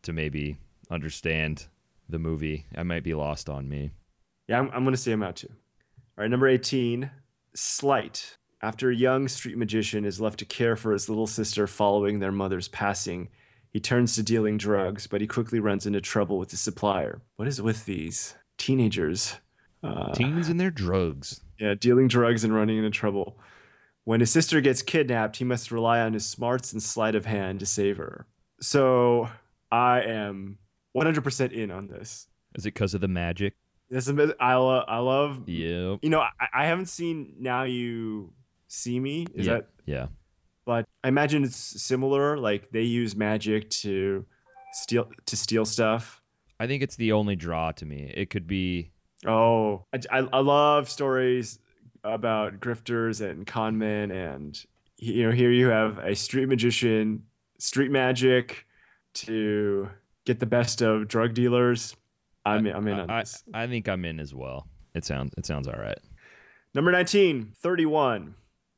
[0.04, 0.58] to maybe
[0.90, 1.66] understand
[2.10, 2.66] the movie.
[2.76, 3.92] I might be lost on me.
[4.48, 5.50] Yeah, I'm, I'm going to say I'm out too.
[5.52, 7.10] All right, number 18,
[7.56, 8.38] Sleight.
[8.62, 12.32] After a young street magician is left to care for his little sister following their
[12.32, 13.30] mother's passing,
[13.72, 17.22] he turns to dealing drugs, but he quickly runs into trouble with the supplier.
[17.36, 19.36] What is with these teenagers?
[19.84, 21.42] Uh, Teens and their drugs.
[21.60, 23.38] yeah, dealing drugs and running into trouble.
[24.06, 27.60] When his sister gets kidnapped, he must rely on his smarts and sleight of hand
[27.60, 28.26] to save her.
[28.62, 29.30] So
[29.72, 30.58] I am
[30.96, 32.28] 100% in on this.
[32.56, 33.54] Is it because of the magic?
[33.90, 36.00] This is, I, lo- I love Yep.
[36.02, 38.34] you know, I, I haven't seen Now You
[38.68, 39.28] See Me.
[39.36, 39.54] Is yeah.
[39.54, 39.68] that?
[39.86, 40.08] yeah.
[40.66, 42.38] But I imagine it's similar.
[42.38, 44.26] Like they use magic to
[44.74, 46.22] steal to steal stuff.
[46.60, 48.12] I think it's the only draw to me.
[48.16, 48.90] It could be
[49.28, 51.60] Oh, I, I, I love stories
[52.04, 54.60] about grifters and con men, and
[54.98, 57.24] you know, here you have a street magician,
[57.60, 58.66] street magic
[59.16, 59.90] to
[60.26, 61.96] get the best of drug dealers.
[62.46, 63.44] I'm I'm in on I, this.
[63.54, 64.68] I think I'm in as well.
[64.94, 65.98] It sounds it sounds all right.
[66.74, 68.36] Number 19, 31,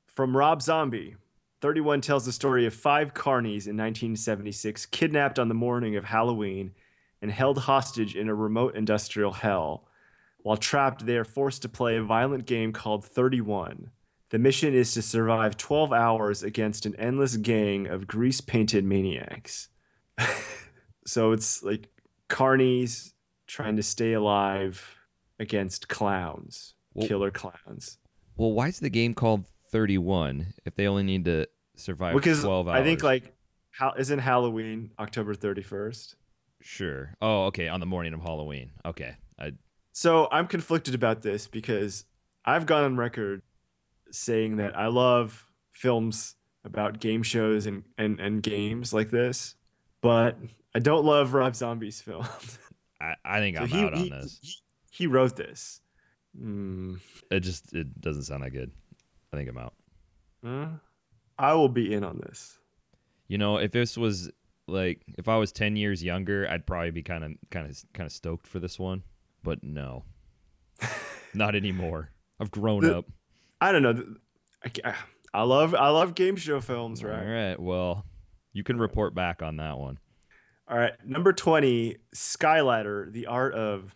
[0.07, 1.15] from Rob Zombie.
[1.61, 6.73] 31 tells the story of five carnies in 1976 kidnapped on the morning of Halloween
[7.19, 9.87] and held hostage in a remote industrial hell.
[10.43, 13.89] While trapped, they are forced to play a violent game called 31.
[14.29, 19.69] The mission is to survive 12 hours against an endless gang of grease painted maniacs.
[21.07, 21.87] so it's like
[22.29, 23.13] carnies
[23.47, 24.95] trying to stay alive
[25.39, 27.97] against clowns, Well- killer clowns.
[28.35, 32.67] Well, why is the game called 31 if they only need to survive Because 12
[32.67, 32.79] hours?
[32.79, 33.33] I think like
[33.71, 36.15] how isn't Halloween October 31st?
[36.61, 37.13] Sure.
[37.21, 37.67] Oh, okay.
[37.67, 38.71] On the morning of Halloween.
[38.85, 39.15] Okay.
[39.39, 39.53] I
[39.91, 42.05] So I'm conflicted about this because
[42.45, 43.41] I've gone on record
[44.11, 49.55] saying that I love films about game shows and, and, and games like this,
[50.01, 50.37] but
[50.77, 52.59] I don't love Rob Zombie's films.
[53.01, 54.39] I, I think So I'm he, out on he- this.
[54.43, 54.53] He,
[54.91, 55.81] he wrote this.
[56.39, 56.95] Hmm.
[57.31, 58.71] It just it doesn't sound that good.
[59.33, 59.73] I think I'm out.
[60.45, 60.67] Huh?
[61.39, 62.59] I will be in on this.
[63.27, 64.29] You know, if this was
[64.67, 68.05] like if I was 10 years younger, I'd probably be kind of kind of kind
[68.05, 69.01] of stoked for this one,
[69.43, 70.03] but no.
[71.33, 72.11] Not anymore.
[72.39, 73.05] I've grown The- up.
[73.59, 74.15] I don't know.
[74.85, 74.93] I,
[75.33, 77.19] I love I love game show films, right?
[77.19, 77.59] All right.
[77.59, 78.05] Well,
[78.53, 79.97] you can report back on that one.
[80.69, 83.95] All right, number 20, Skyladder, the art of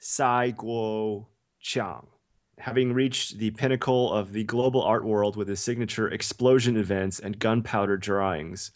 [0.00, 1.28] Sai Guo
[1.60, 2.08] Chang.
[2.58, 7.38] Having reached the pinnacle of the global art world with his signature explosion events and
[7.38, 8.72] gunpowder drawings,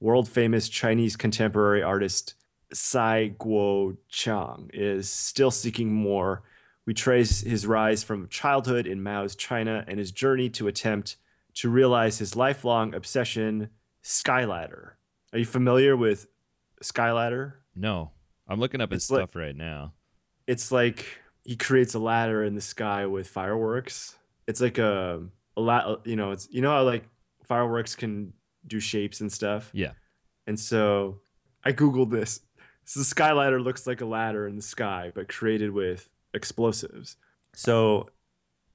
[0.00, 2.34] world famous Chinese contemporary artist
[2.74, 6.42] Sai Guo Chang is still seeking more.
[6.84, 11.16] We trace his rise from childhood in Mao's China and his journey to attempt
[11.54, 13.70] to realize his lifelong obsession,
[14.04, 14.90] Skyladder.
[15.32, 16.26] Are you familiar with
[16.82, 17.54] Skyladder?
[17.74, 18.10] No.
[18.48, 19.94] I'm looking up his It's like- stuff right now.
[20.46, 21.06] It's like
[21.44, 24.16] he creates a ladder in the sky with fireworks.
[24.48, 25.22] It's like a,
[25.56, 27.04] a la- you know, it's you know how like
[27.44, 28.32] fireworks can
[28.66, 29.70] do shapes and stuff.
[29.72, 29.92] Yeah.
[30.46, 31.20] And so
[31.64, 32.40] I googled this.
[32.84, 37.16] So the sky ladder looks like a ladder in the sky, but created with explosives.
[37.54, 38.08] So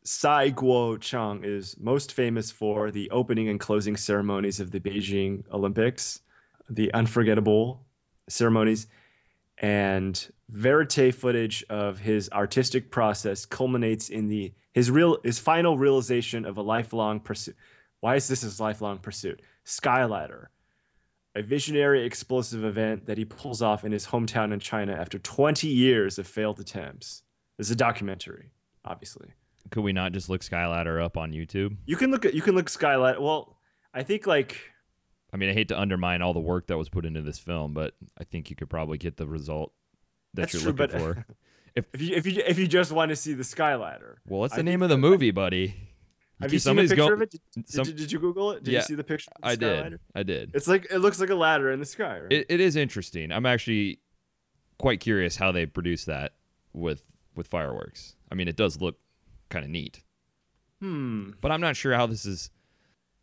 [0.06, 6.22] Cai Guo-Qiang is most famous for the opening and closing ceremonies of the Beijing Olympics,
[6.70, 7.86] the unforgettable
[8.30, 8.88] ceremonies.
[9.60, 16.46] and verite footage of his artistic process culminates in the his real his final realization
[16.46, 17.56] of a lifelong pursuit.
[18.00, 19.42] Why is this his lifelong pursuit?
[19.66, 20.48] Skyladder,
[21.36, 25.68] a visionary explosive event that he pulls off in his hometown in China after 20
[25.68, 27.24] years of failed attempts.
[27.58, 28.52] This is a documentary,
[28.86, 29.30] obviously.
[29.72, 31.76] Could we not just look Skyladder up on YouTube?
[31.86, 33.20] You can look at you can look Skyladder.
[33.20, 33.58] Well,
[33.94, 34.58] I think like
[35.38, 37.72] I mean, I hate to undermine all the work that was put into this film,
[37.72, 39.72] but I think you could probably get the result
[40.34, 41.26] that That's you're true, looking for.
[41.76, 44.16] if you if you if you just want to see the Skyladder.
[44.28, 45.76] Well, what's I the name of the movie, buddy?
[46.42, 47.30] Have you seen a picture go- of it?
[47.30, 48.64] Did, did some- you- did you Google it?
[48.64, 49.30] Did Yeah, you see the picture?
[49.36, 50.00] Of the I did.
[50.16, 50.52] I did.
[50.56, 52.34] It's like it looks like a ladder in the sky, right?
[52.34, 53.32] It, it is interesting.
[53.32, 54.00] I'm actually
[54.80, 56.34] quite curious how they produce that
[56.74, 57.04] with
[57.36, 58.16] with fireworks.
[58.32, 58.98] I mean, it does look
[59.50, 60.02] kind of neat,
[60.82, 61.30] hmm.
[61.42, 62.50] but I'm not sure how this is.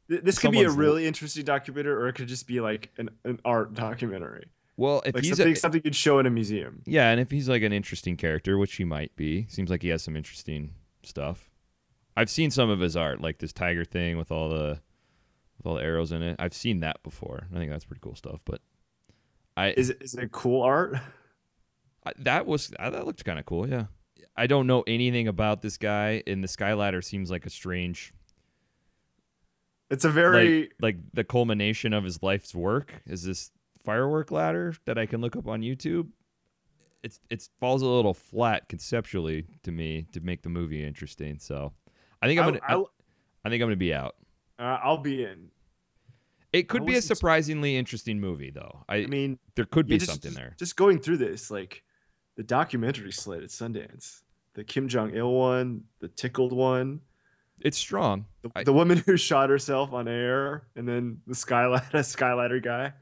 [0.09, 3.11] Th- This could be a really interesting documentary, or it could just be like an,
[3.25, 6.83] an art documentary, Well, if like he's something a, something you'd show in a museum.
[6.87, 9.89] yeah, and if he's like an interesting character, which he might be, seems like he
[9.89, 11.51] has some interesting stuff.
[12.17, 14.81] I've seen some of his art, like this tiger thing with all the
[15.59, 16.37] with all the arrows in it.
[16.39, 17.47] I've seen that before.
[17.53, 18.41] I think that's pretty cool stuff.
[18.45, 18.61] But
[19.57, 20.97] I Is it, is it cool art?
[22.07, 23.69] I, that was uh, that looked kind of cool.
[23.69, 23.87] Yeah,
[24.37, 28.13] I don't know anything about this guy, and the Skyladder seems like a strange,
[29.91, 33.03] It's a very like like the culmination of his life's work.
[33.07, 33.51] Is this
[33.85, 36.09] firework ladder that I can look up on YouTube?
[37.03, 41.39] It's it falls a little flat conceptually to me to make the movie interesting.
[41.39, 41.73] So
[42.23, 42.85] I think I'm gonna I-
[43.45, 44.17] I, think I'm gonna be out.
[44.59, 45.51] uh, I'll be in.
[46.55, 48.85] It could be a surprisingly interesting movie, though.
[48.89, 50.55] I, I mean, there could be just, something there.
[50.57, 51.83] Just going through this, like
[52.37, 54.23] the documentary slate at Sundance,
[54.55, 57.01] the Kim Jong Il one, the Tickled one,
[57.61, 58.27] It's strong.
[58.43, 62.93] the, I- the woman who shot herself on air, and then the skyladder skyladder guy.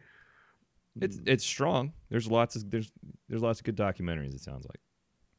[1.01, 1.25] It's hmm.
[1.27, 1.93] it's strong.
[2.11, 2.93] There's lots of there's
[3.29, 4.35] there's lots of good documentaries.
[4.35, 4.81] It sounds like.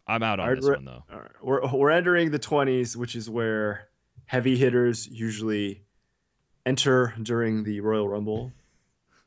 [0.05, 1.03] I'm out on I'd this re- one though.
[1.09, 1.31] Right.
[1.41, 3.87] We're we're entering the 20s, which is where
[4.25, 5.83] heavy hitters usually
[6.65, 8.51] enter during the Royal Rumble.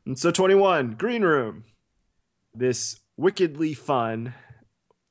[0.04, 1.64] And so 21, Green Room.
[2.54, 4.34] This wickedly fun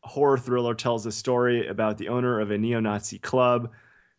[0.03, 3.71] horror thriller tells a story about the owner of a neo-Nazi club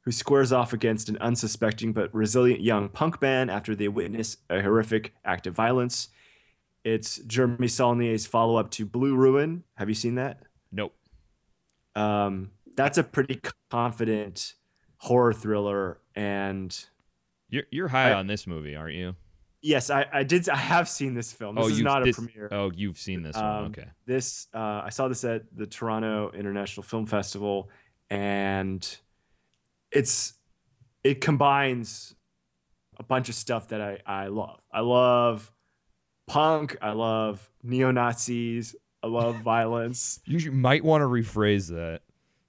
[0.07, 4.63] who squares off against an unsuspecting but resilient young punk band after they witness a
[4.63, 6.09] horrific act of violence.
[6.85, 9.65] It's Jeremy Saulnier's follow-up to Blue Ruin.
[9.75, 10.43] Have you seen that?
[10.71, 10.95] Nope.
[11.97, 13.41] um, that's a pretty
[13.71, 14.55] confident
[14.99, 16.87] horror thriller and
[17.49, 19.15] You're you're high I- on this movie, aren't you?
[19.63, 22.17] yes i, I did i have seen this film this oh, is you've not this,
[22.19, 23.45] a premiere Oh, you've seen this one.
[23.45, 23.87] Um, Okay.
[24.05, 27.71] this uh, i saw this at the toronto international film festival
[28.11, 28.87] and
[29.97, 30.35] it's
[31.05, 32.15] it combines
[32.99, 35.51] a bunch of stuff that i i love i love
[36.27, 42.01] punk i love neo-nazis i love violence You might want to rephrase that.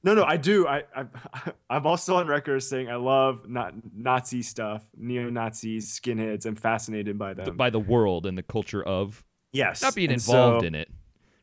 [0.04, 0.66] No, no, I do.
[0.68, 1.06] I, I
[1.70, 6.46] I'm also on record saying I love not Nazi stuff, neo Nazis, skinheads.
[6.46, 7.58] I'm fascinated by them.
[7.58, 10.90] by the world and the culture of yes, not being and involved so- in it,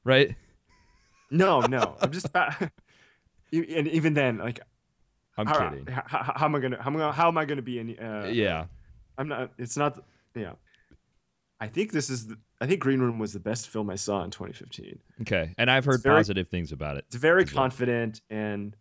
[0.04, 0.34] right?
[1.30, 2.30] No, no, I'm just.
[2.32, 2.70] Fa-
[3.52, 4.60] and even then, like,
[5.36, 5.86] I'm how, kidding.
[5.86, 6.82] How, how, how am I gonna?
[6.82, 7.98] How am I, how am I gonna be in?
[7.98, 8.66] Uh, yeah,
[9.18, 9.52] I'm not.
[9.58, 10.02] It's not.
[10.34, 10.52] Yeah,
[11.60, 12.28] I think this is.
[12.28, 14.98] The, I think Green Room was the best film I saw in 2015.
[15.22, 15.54] okay.
[15.58, 17.04] And I've heard very- positive things about it.
[17.08, 17.52] It's very well.
[17.54, 18.76] confident, and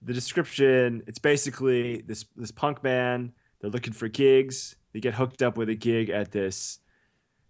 [0.00, 1.02] the description.
[1.06, 3.32] It's basically this this punk band.
[3.60, 4.76] They're looking for gigs.
[4.92, 6.80] They get hooked up with a gig at this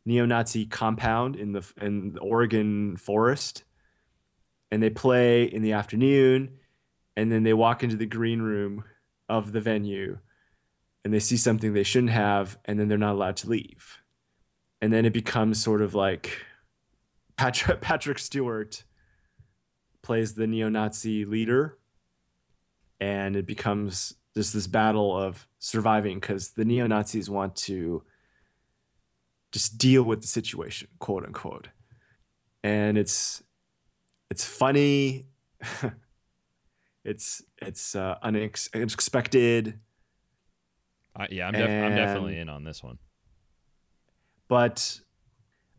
[0.04, 3.64] neo-Nazi compound in the in the Oregon forest,
[4.70, 6.58] and they play in the afternoon,
[7.16, 8.84] and then they walk into the green room
[9.28, 10.18] of the venue,
[11.04, 13.98] and they see something they shouldn't have, and then they're not allowed to leave,
[14.80, 16.44] and then it becomes sort of like
[17.36, 18.84] Patrick Patrick Stewart
[20.02, 21.78] plays the neo-Nazi leader,
[23.00, 28.02] and it becomes just this battle of surviving because the neo-Nazis want to
[29.52, 31.68] just deal with the situation, quote unquote.
[32.64, 33.42] And it's
[34.30, 35.26] it's funny.
[37.04, 39.78] it's it's uh, unex- unexpected,
[41.16, 42.98] I, yeah, I'm, def- I'm definitely in on this one.
[44.48, 45.00] but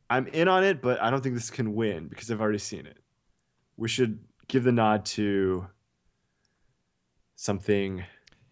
[0.10, 0.82] I'm in on it.
[0.82, 2.98] But I don't think this can win because I've already seen it.
[3.78, 5.68] We should give the nod to
[7.36, 8.04] something.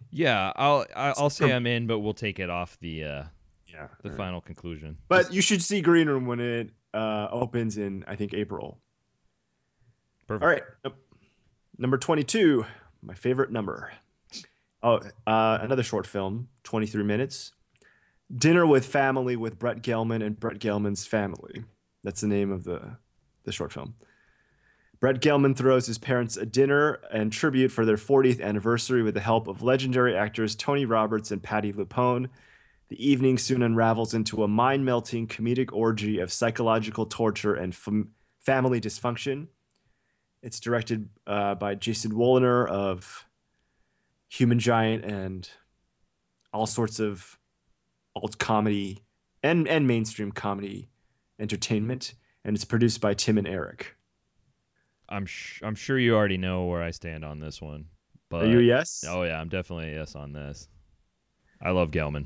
[0.10, 3.24] Yeah, I'll I- I'll say From- I'm in, but we'll take it off the uh,
[3.68, 4.98] Yeah, the final conclusion.
[5.08, 8.80] But you should see Green Room when it uh, opens in I think April.
[10.28, 10.44] Perfect.
[10.44, 10.64] All right,
[11.82, 12.66] number twenty-two,
[13.02, 13.92] my favorite number.
[14.84, 17.52] Oh, uh, another short film, twenty-three minutes.
[18.34, 21.66] Dinner with Family with Brett Gelman and Brett Gelman's Family.
[22.04, 22.98] That's the name of the
[23.44, 23.96] the short film.
[25.00, 29.20] Brett Gelman throws his parents a dinner and tribute for their 40th anniversary with the
[29.20, 32.30] help of legendary actors Tony Roberts and Patti LuPone.
[32.90, 38.12] The evening soon unravels into a mind melting comedic orgy of psychological torture and fam-
[38.42, 39.48] family dysfunction.
[40.44, 43.26] It's directed uh, by Jason Woliner of
[44.30, 45.50] Human Giant and
[46.54, 47.38] all sorts of
[48.16, 49.04] alt comedy
[49.44, 50.90] and, and mainstream comedy
[51.40, 52.14] entertainment.
[52.44, 53.96] And it's produced by Tim and Eric.
[55.08, 57.86] I'm sh- I'm sure you already know where I stand on this one.
[58.30, 59.04] But Are you a yes?
[59.08, 60.68] Oh yeah, I'm definitely a yes on this.
[61.62, 62.26] I love Gelman.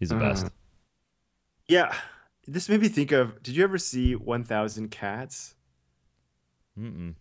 [0.00, 0.46] He's the best.
[0.46, 0.50] Uh,
[1.68, 1.94] Yeah.
[2.46, 5.54] This made me think of did you ever see 1000 Cats?
[6.78, 7.14] Mm-mm.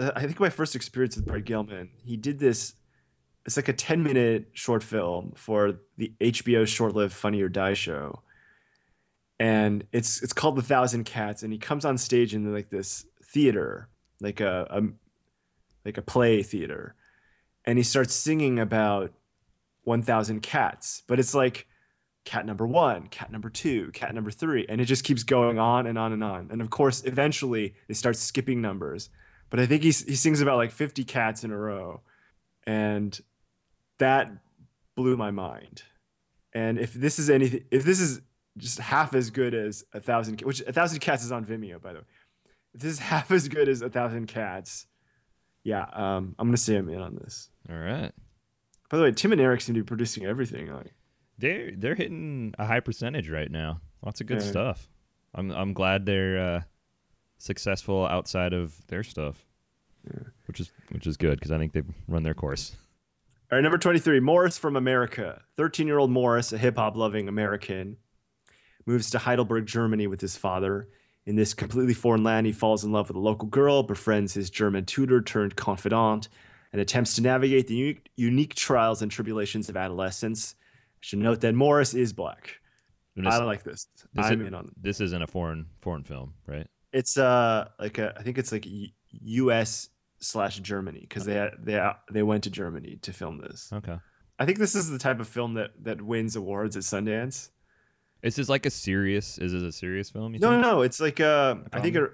[0.00, 2.74] Uh, I think my first experience with Brett Gelman, he did this.
[3.46, 7.74] It's like a 10 minute short film for the HBO short lived Funny or Die
[7.74, 8.22] show.
[9.38, 11.42] And it's it's called The Thousand Cats.
[11.42, 13.88] And he comes on stage in like this theater,
[14.20, 14.82] like a, a
[15.84, 16.94] like a play theater.
[17.64, 19.12] And he starts singing about
[19.84, 21.02] 1000 cats.
[21.06, 21.66] But it's like
[22.26, 24.66] cat number one, cat number two, cat number three.
[24.68, 26.48] And it just keeps going on and on and on.
[26.50, 29.08] And of course, eventually they start skipping numbers
[29.50, 32.00] but I think he he sings about like 50 cats in a row,
[32.66, 33.18] and
[33.98, 34.30] that
[34.96, 35.82] blew my mind.
[36.52, 38.20] And if this is anything, if this is
[38.56, 41.92] just half as good as a thousand, which a thousand cats is on Vimeo by
[41.92, 42.04] the way,
[42.74, 44.86] if this is half as good as a thousand cats,
[45.64, 47.50] yeah, um, I'm gonna say I'm in on this.
[47.68, 48.12] All right.
[48.90, 50.72] By the way, Tim and Eric seem to be producing everything.
[50.72, 50.92] Like,
[51.38, 53.80] They're they're hitting a high percentage right now.
[54.04, 54.50] Lots of good Yeah.
[54.50, 54.88] stuff.
[55.32, 56.60] I'm I'm glad they're uh,
[57.40, 59.44] successful outside of their stuff,
[60.46, 62.72] which is which is good because I think they've run their course.
[63.50, 65.42] All right, number 23, Morris from America.
[65.56, 67.96] 13 year old Morris, a hip hop loving American,
[68.86, 70.88] moves to Heidelberg, Germany with his father.
[71.26, 74.50] In this completely foreign land, he falls in love with a local girl, befriends his
[74.50, 76.28] German tutor turned confidant,
[76.72, 80.54] and attempts to navigate the unique, unique trials and tribulations of adolescence.
[80.60, 82.60] I should note that Morris is black.
[83.16, 83.86] And I this- like this.
[84.14, 86.68] this I'm in on This isn't a foreign foreign film, right?
[86.92, 88.66] It's uh like a I think it's like
[89.10, 89.88] U.S.
[90.20, 93.70] slash Germany because they they they went to Germany to film this.
[93.72, 93.96] Okay.
[94.38, 97.50] I think this is the type of film that that wins awards at Sundance.
[98.22, 99.38] Is this like a serious?
[99.38, 100.34] Is this a serious film?
[100.34, 100.62] You No, no, think?
[100.66, 100.82] no.
[100.82, 102.10] It's like uh, I think it,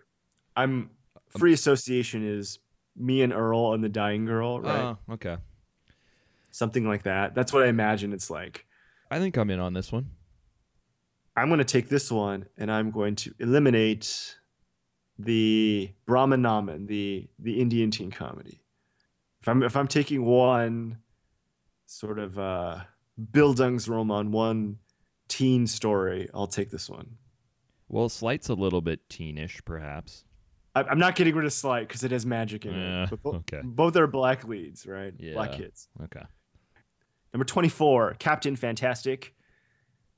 [0.57, 0.91] I'm
[1.39, 2.59] free association is
[2.97, 4.97] me and Earl and the dying girl, right?
[5.09, 5.37] Oh, okay.
[6.51, 7.35] Something like that.
[7.35, 8.66] That's what I imagine it's like.
[9.11, 10.11] I think I'm in on this one.
[11.37, 14.37] I'm going to take this one and I'm going to eliminate
[15.18, 18.60] the Brahman Naman, the the Indian teen comedy.
[19.40, 20.98] If I'm if I'm taking one
[21.86, 22.80] sort of uh
[23.32, 24.78] Bildungsroman, one
[25.28, 27.16] teen story, I'll take this one.
[27.88, 30.24] Well, Sleight's a little bit teenish, perhaps.
[30.74, 33.10] I- I'm not getting rid of Slight because it has magic in Yeah, it.
[33.10, 33.60] But bo- okay.
[33.62, 35.14] Both are black leads, right?
[35.18, 35.34] Yeah.
[35.34, 35.88] Black kids.
[36.02, 36.22] Okay.
[37.32, 39.34] Number 24, Captain Fantastic.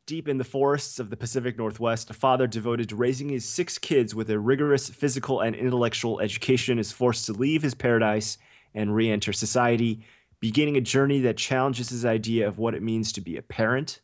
[0.08, 3.76] Deep in the forests of the Pacific Northwest, a father devoted to raising his six
[3.76, 8.38] kids with a rigorous physical and intellectual education is forced to leave his paradise
[8.72, 10.00] and re enter society,
[10.40, 14.00] beginning a journey that challenges his idea of what it means to be a parent.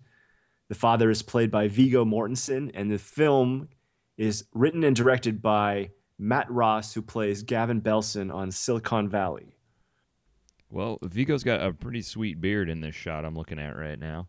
[0.69, 3.71] The father is played by Viggo Mortensen, and the film
[4.19, 9.57] is written and directed by Matt Ross, who plays Gavin Belson on Silicon Valley.
[10.69, 14.29] Well, Viggo's got a pretty sweet beard in this shot I'm looking at right now.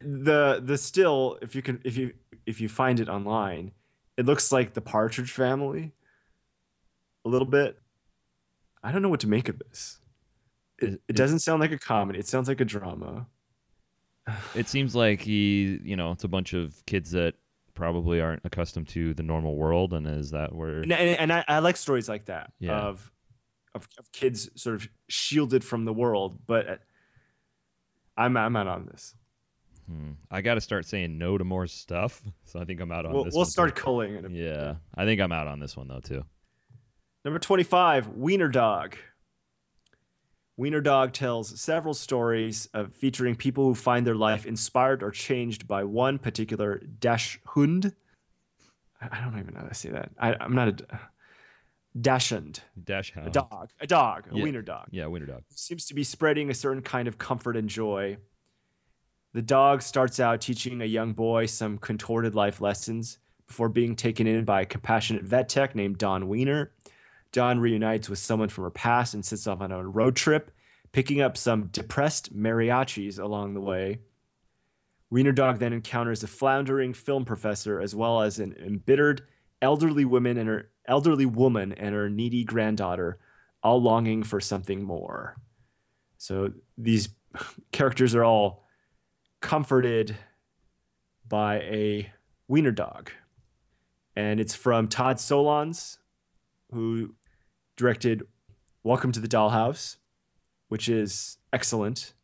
[0.00, 2.12] The the still if you can if you
[2.46, 3.72] if you find it online
[4.16, 5.92] it looks like the partridge family
[7.24, 7.78] a little bit
[8.82, 9.98] i don't know what to make of this
[10.78, 13.26] it, it doesn't sound like a comedy it sounds like a drama
[14.54, 17.32] It seems like he, you know, it's a bunch of kids that
[17.72, 20.82] probably aren't accustomed to the normal world, and is that where?
[20.82, 22.78] and, and, and I, I like stories like that Yeah.
[22.78, 23.10] of,
[23.74, 26.76] of of kids sort of shielded from the world but uh,
[28.18, 29.14] i'm i'm out on this
[29.88, 30.12] Hmm.
[30.30, 33.12] I got to start saying no to more stuff, so I think I'm out on
[33.12, 33.34] we'll, this.
[33.34, 33.82] we'll start too.
[33.82, 36.24] culling it Yeah, I think I'm out on this one though too.
[37.24, 38.96] Number 25, Wiener Dog.
[40.56, 45.68] Wiener Dog tells several stories of featuring people who find their life inspired or changed
[45.68, 47.94] by one particular Dash Hund.
[49.00, 50.10] I don't even know how to say that.
[50.18, 51.00] I, I'm not a
[52.00, 53.28] Dachshund, Dash Hund.
[53.28, 54.42] a dog, a dog, a Yeah.
[54.42, 54.88] Wiener dog.
[54.90, 55.42] Yeah, Wiener Dog.
[55.50, 58.18] Seems to be spreading a certain kind of comfort and joy.
[59.34, 64.26] The dog starts out teaching a young boy some contorted life lessons before being taken
[64.26, 66.72] in by a compassionate vet tech named Dawn Wiener.
[67.32, 70.50] Dawn reunites with someone from her past and sets off on a road trip,
[70.92, 74.00] picking up some depressed mariachis along the way.
[75.10, 79.22] Wiener Dog then encounters a floundering film professor as well as an embittered
[79.60, 83.18] elderly woman and her elderly woman and her needy granddaughter,
[83.62, 85.36] all longing for something more.
[86.16, 87.10] So these
[87.72, 88.67] characters are all
[89.40, 90.16] comforted
[91.26, 92.12] by a
[92.46, 93.10] wiener dog.
[94.16, 95.98] And it's from Todd Solondz,
[96.72, 97.14] who
[97.76, 98.22] directed
[98.84, 99.96] Welcome to the Dollhouse,
[100.68, 102.14] which is excellent,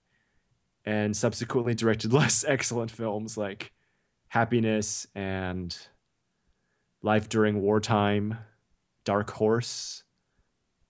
[0.85, 3.73] and subsequently directed less excellent films like
[4.29, 5.77] Happiness and
[7.03, 8.39] Life During Wartime,
[9.05, 10.04] Dark Horse.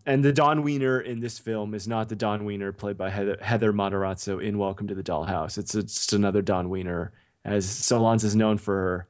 [0.06, 3.38] And the Dawn Wiener in this film is not the Dawn Wiener played by Heather,
[3.40, 5.56] Heather Matarazzo in Welcome to the Dollhouse.
[5.56, 7.12] It's just another Dawn Wiener,
[7.44, 9.08] as Solondz is known for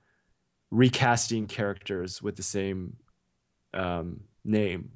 [0.71, 2.97] recasting characters with the same
[3.73, 4.93] um, name.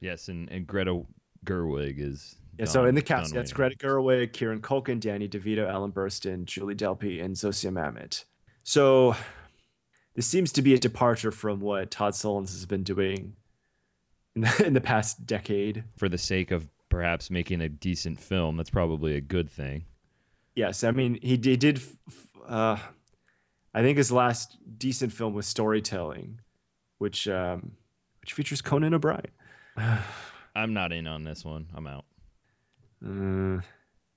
[0.00, 1.02] Yes, and, and Greta
[1.44, 2.36] Gerwig is.
[2.58, 3.74] Yeah, so in the cast, Dawn that's Wiener.
[3.74, 8.24] Greta Gerwig, Kieran Culkin, Danny DeVito, Ellen Burstyn, Julie Delpy, and Zosia Mamet.
[8.62, 9.14] So
[10.14, 13.34] this seems to be a departure from what Todd Solondz has been doing
[14.34, 15.84] in the, in the past decade.
[15.96, 19.84] For the sake of perhaps making a decent film, that's probably a good thing.
[20.54, 21.50] Yes, I mean he did.
[21.50, 21.82] He did
[22.46, 22.76] uh,
[23.74, 26.40] I think his last decent film was Storytelling,
[26.98, 27.72] which um,
[28.20, 29.30] which features Conan O'Brien.
[30.54, 31.68] I'm not in on this one.
[31.74, 32.04] I'm out.
[33.04, 33.62] Uh,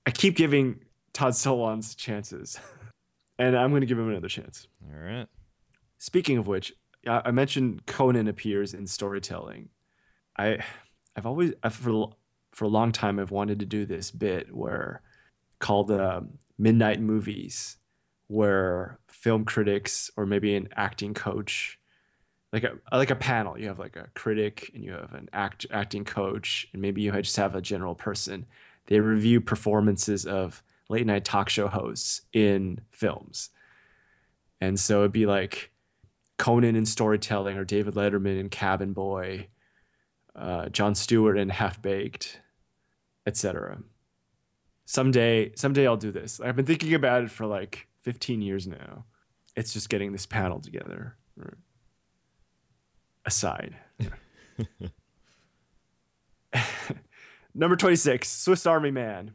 [0.05, 0.81] I keep giving
[1.13, 2.59] Todd Solondz chances,
[3.39, 4.67] and I'm going to give him another chance.
[4.83, 5.27] All right.
[5.97, 6.73] Speaking of which,
[7.07, 9.69] I I mentioned Conan appears in storytelling.
[10.37, 10.59] I,
[11.15, 12.11] I've always I've, for
[12.51, 15.01] for a long time I've wanted to do this bit where
[15.59, 17.77] called um, Midnight Movies,
[18.27, 21.79] where film critics or maybe an acting coach,
[22.53, 25.65] like a like a panel, you have like a critic and you have an act
[25.71, 28.45] acting coach, and maybe you just have a general person.
[28.87, 33.49] They review performances of late night talk show hosts in films.
[34.61, 35.71] And so it'd be like
[36.37, 39.47] Conan in storytelling, or David Letterman in Cabin Boy,
[40.35, 42.39] uh, Jon Stewart in Half Baked,
[43.25, 43.79] etc.
[44.85, 46.39] Someday, someday I'll do this.
[46.39, 49.05] I've been thinking about it for like 15 years now.
[49.55, 51.15] It's just getting this panel together.
[53.25, 53.75] Aside.
[57.55, 59.31] Number 26, Swiss Army Man.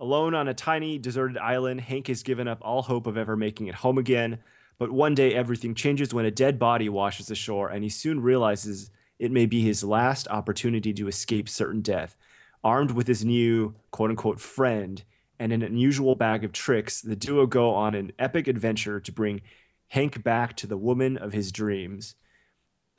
[0.00, 3.66] Alone on a tiny, deserted island, Hank has given up all hope of ever making
[3.66, 4.38] it home again.
[4.78, 8.90] But one day everything changes when a dead body washes ashore, and he soon realizes
[9.18, 12.16] it may be his last opportunity to escape certain death.
[12.64, 15.02] Armed with his new quote unquote friend
[15.38, 19.40] and an unusual bag of tricks, the duo go on an epic adventure to bring
[19.88, 22.14] Hank back to the woman of his dreams.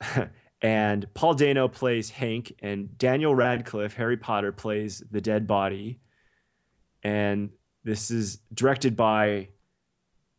[0.62, 6.00] and Paul Dano plays Hank, and Daniel Radcliffe, Harry Potter, plays the dead body.
[7.02, 7.50] And
[7.84, 9.50] this is directed by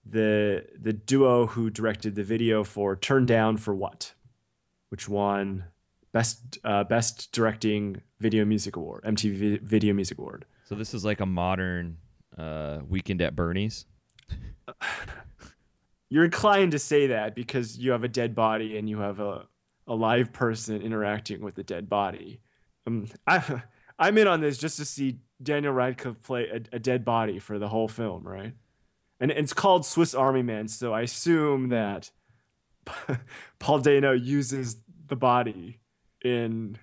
[0.06, 4.14] the the duo who directed the video for Turn Down for What,
[4.90, 5.66] which won
[6.14, 10.45] best uh, best directing video music award, MTV Video Music Award.
[10.64, 11.97] So this is like a modern
[12.38, 13.86] uh, Weekend at Bernie's.
[16.09, 19.47] You're inclined to say that because you have a dead body and you have a
[19.88, 22.39] a live person interacting with the dead body.
[22.88, 23.64] Um, I,
[23.99, 27.59] I'm in on this just to see Daniel Radcliffe play a, a dead body for
[27.59, 28.53] the whole film, right?
[29.20, 32.09] And it's called Swiss Army Man, so I assume that
[33.59, 35.81] Paul Dano uses the body
[36.24, 36.78] in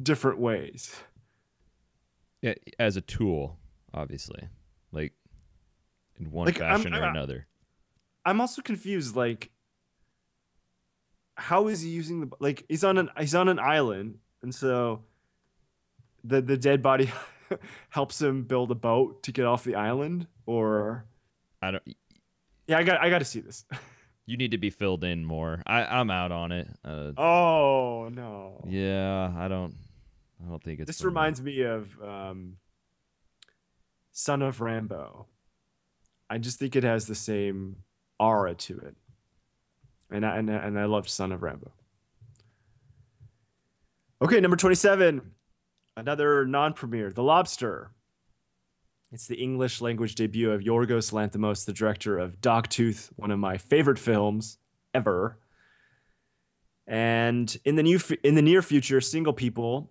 [0.00, 0.94] different ways.
[2.42, 3.58] Yeah, as a tool,
[3.92, 4.48] obviously,
[4.92, 5.12] like
[6.20, 7.46] in one Like, I'm- fashion or I'm- another.
[8.24, 9.16] I'm also confused.
[9.16, 9.50] Like,
[11.36, 12.64] how is he using the like?
[12.68, 15.04] He's on an he's on an island, and so
[16.24, 17.10] the the dead body
[17.90, 20.26] helps him build a boat to get off the island.
[20.46, 21.06] Or
[21.62, 21.82] I don't.
[22.66, 23.64] yeah, I got I got to see this.
[24.28, 25.62] You need to be filled in more.
[25.66, 26.68] I, I'm out on it.
[26.84, 28.62] Uh, Oh no!
[28.68, 29.74] yeah, I don't.
[30.44, 30.86] I don't think it's.
[30.86, 32.58] this reminds me of um,
[34.12, 35.24] Son of Rambow.
[36.28, 37.76] I just think it has the same
[38.20, 38.96] aura to it,
[40.10, 41.70] and I, and I, and I loved Son of Rambow.
[44.20, 45.22] Okay, number twenty-seven,
[45.96, 47.92] another non-premiere, The Lobster.
[49.10, 53.56] It's the English language debut of Yorgos Lanthimos, the director of Dogtooth, one of my
[53.56, 54.58] favorite films
[54.92, 55.38] ever.
[56.86, 59.90] And in the new in the near future, single people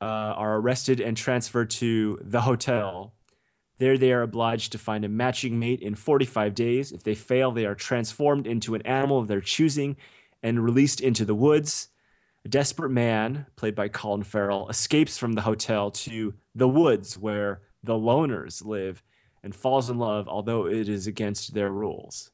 [0.00, 3.14] uh, are arrested and transferred to the hotel.
[3.76, 6.92] There, they are obliged to find a matching mate in 45 days.
[6.92, 9.96] If they fail, they are transformed into an animal of their choosing
[10.42, 11.88] and released into the woods.
[12.44, 17.60] A desperate man, played by Colin Farrell, escapes from the hotel to the woods where
[17.82, 19.02] the loners live
[19.42, 22.30] and falls in love, although it is against their rules.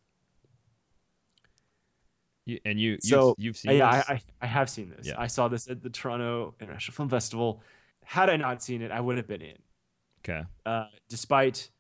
[2.47, 4.05] You, and you, you've, So you've seen yeah, this?
[4.09, 5.07] I, I I have seen this.
[5.07, 5.15] Yeah.
[5.19, 7.63] I saw this at the Toronto International Film Festival.
[8.05, 9.57] Had I not seen it, I would have been in.
[10.25, 10.43] okay.
[10.65, 11.71] Uh, despite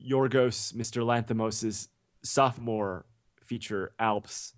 [0.00, 1.02] Yorgos Mr.
[1.04, 1.88] Lanthimos'
[2.22, 3.04] sophomore
[3.42, 4.54] feature Alps,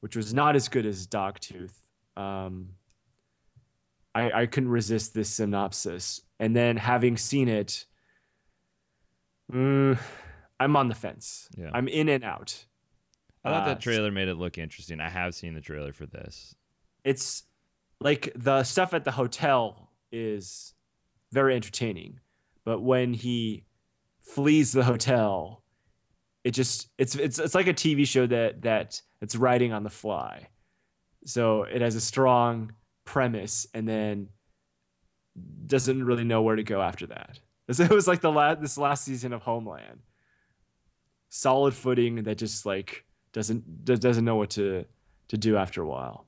[0.00, 1.72] which was not as good as Dogtooth.
[2.16, 2.70] Um,
[4.14, 7.86] I, I couldn't resist this synopsis, and then having seen it,
[9.52, 9.98] mm,
[10.58, 11.48] I'm on the fence.
[11.56, 11.70] Yeah.
[11.72, 12.66] I'm in and out.
[13.44, 15.00] I thought Uh, that trailer made it look interesting.
[15.00, 16.54] I have seen the trailer for this.
[17.04, 17.44] it's
[18.00, 20.74] like the stuff at the hotel is
[21.32, 22.18] very entertaining
[22.64, 23.64] but when he
[24.20, 25.62] flees the hotel
[26.44, 29.90] it just it's it's it's like a tv show that that it's writing on the
[29.90, 30.48] fly
[31.24, 32.72] so it has a strong
[33.04, 34.28] premise and then
[35.66, 37.38] doesn't really know where to go after that
[37.70, 40.00] So it was like the last this last season of homeland
[41.28, 44.84] solid footing that just like doesn't doesn't know what to
[45.28, 46.26] to do after a while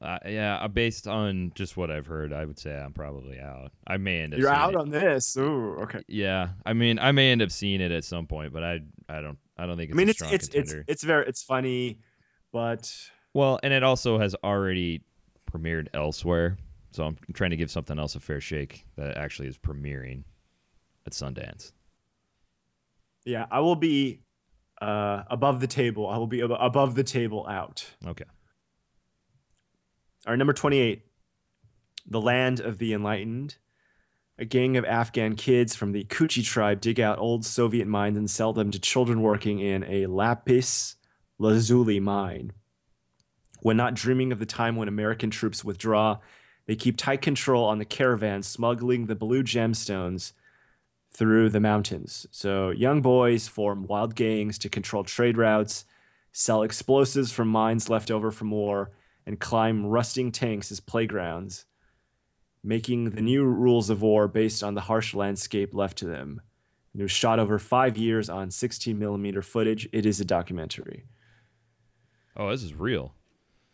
[0.00, 3.72] Uh, yeah, uh, based on just what I've heard, I would say I'm probably out.
[3.84, 4.38] I may end up.
[4.38, 4.76] You're out it.
[4.76, 5.36] on this.
[5.36, 6.02] Ooh, okay.
[6.06, 9.20] Yeah, I mean, I may end up seeing it at some point, but I, I
[9.20, 11.42] don't, I don't think I it's mean, a it's strong it's it's it's very it's
[11.42, 11.98] funny,
[12.52, 12.94] but
[13.34, 15.02] well, and it also has already
[15.50, 16.58] premiered elsewhere,
[16.98, 20.24] so I'm trying to give something else a fair shake that actually is premiering
[21.06, 21.70] at Sundance.
[23.24, 24.22] yeah, I will be
[24.82, 26.08] uh, above the table.
[26.08, 27.88] I will be ab- above the table out.
[28.04, 28.24] Okay.
[30.26, 31.04] Our number twenty-eight,
[32.04, 33.58] the land of the enlightened.
[34.40, 38.28] A gang of Afghan kids from the Kuchi tribe dig out old Soviet mines and
[38.28, 40.96] sell them to children working in a lapis
[41.38, 42.52] lazuli mine.
[43.60, 46.18] When not dreaming of the time when American troops withdraw,
[46.68, 50.34] they keep tight control on the caravan, smuggling the blue gemstones
[51.10, 52.26] through the mountains.
[52.30, 55.86] So young boys form wild gangs to control trade routes,
[56.30, 58.90] sell explosives from mines left over from war,
[59.24, 61.64] and climb rusting tanks as playgrounds,
[62.62, 66.42] making the new rules of war based on the harsh landscape left to them.
[66.94, 69.88] It was shot over five years on 16 millimeter footage.
[69.90, 71.06] It is a documentary.
[72.36, 73.14] Oh, this is real.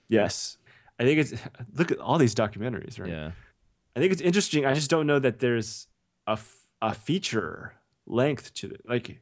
[0.09, 0.59] Yes.
[0.99, 1.35] I think it's
[1.75, 3.11] look at all these documentaries, right?
[3.11, 3.31] Yeah.
[3.97, 4.67] I think it's interesting.
[4.67, 5.87] I just don't know that there's
[6.27, 7.75] a, f- a feature
[8.07, 8.81] length to it.
[8.89, 9.21] Like,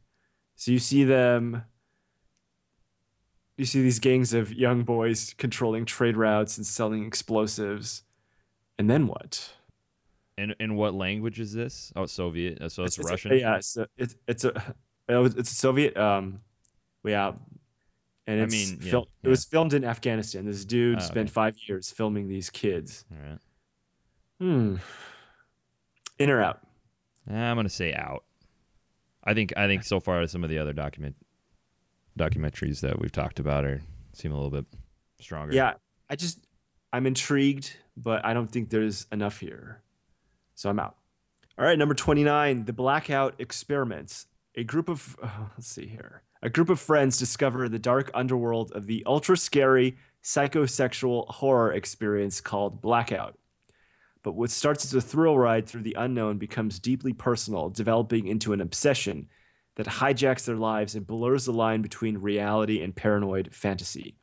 [0.56, 1.64] so you see them,
[3.58, 8.02] you see these gangs of young boys controlling trade routes and selling explosives,
[8.78, 9.50] and then what?
[10.38, 11.92] And and what language is this?
[11.94, 12.58] Oh, Soviet.
[12.72, 13.38] So it's, a- Russian.
[13.38, 14.74] yeah, it's it's it's a
[15.08, 15.96] it's a Soviet.
[15.96, 16.40] Um,
[17.04, 17.32] yeah,
[18.26, 19.26] and I mean, yeah, fil- yeah.
[19.28, 20.44] it was filmed in Afghanistan.
[20.46, 21.32] This dude Ah, spent okay.
[21.32, 23.04] five years filming these kids.
[23.10, 23.38] All right.
[24.40, 24.76] Hmm.
[26.18, 26.60] In or out?
[27.28, 28.24] I'm gonna say out.
[29.24, 31.16] I think I think so far some of the other document
[32.18, 33.80] documentaries that we've talked about are
[34.12, 34.66] seem a little bit
[35.20, 35.54] stronger.
[35.54, 35.74] Yeah,
[36.10, 36.40] I just
[36.92, 39.80] I'm intrigued, but I don't think there's enough here.
[40.54, 40.96] So I'm out.
[41.58, 44.26] All right, number 29, the blackout experiments.
[44.56, 46.22] A group of oh, let's see here.
[46.42, 52.40] A group of friends discover the dark underworld of the ultra scary psychosexual horror experience
[52.40, 53.38] called blackout.
[54.22, 58.52] But what starts as a thrill ride through the unknown becomes deeply personal, developing into
[58.52, 59.28] an obsession
[59.76, 64.16] that hijacks their lives and blurs the line between reality and paranoid fantasy.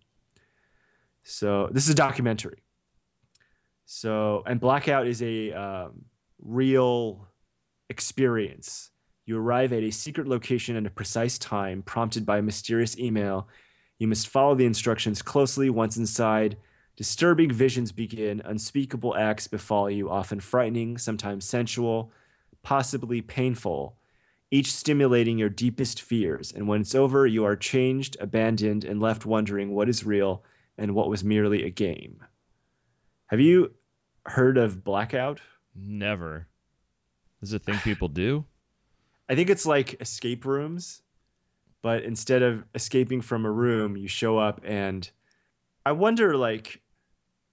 [1.24, 2.64] So this is a documentary.
[3.86, 6.06] So and blackout is a um,
[6.42, 7.28] real
[7.90, 8.92] experience.
[9.30, 13.48] You arrive at a secret location at a precise time, prompted by a mysterious email.
[14.00, 15.70] You must follow the instructions closely.
[15.70, 16.58] Once inside,
[16.96, 18.42] disturbing visions begin.
[18.44, 22.12] Unspeakable acts befall you, often frightening, sometimes sensual,
[22.64, 24.00] possibly painful,
[24.50, 26.52] each stimulating your deepest fears.
[26.52, 30.44] And when it's over, you are changed, abandoned, and left wondering what is real
[30.76, 32.24] and what was merely a game.
[33.28, 33.76] Have you
[34.26, 35.40] heard of blackout?
[35.76, 36.48] Never.
[37.44, 38.46] Is a thing people do.
[39.30, 41.04] I think it's like escape rooms,
[41.84, 45.10] but instead of escaping from a room, you show up and
[45.86, 46.82] I wonder like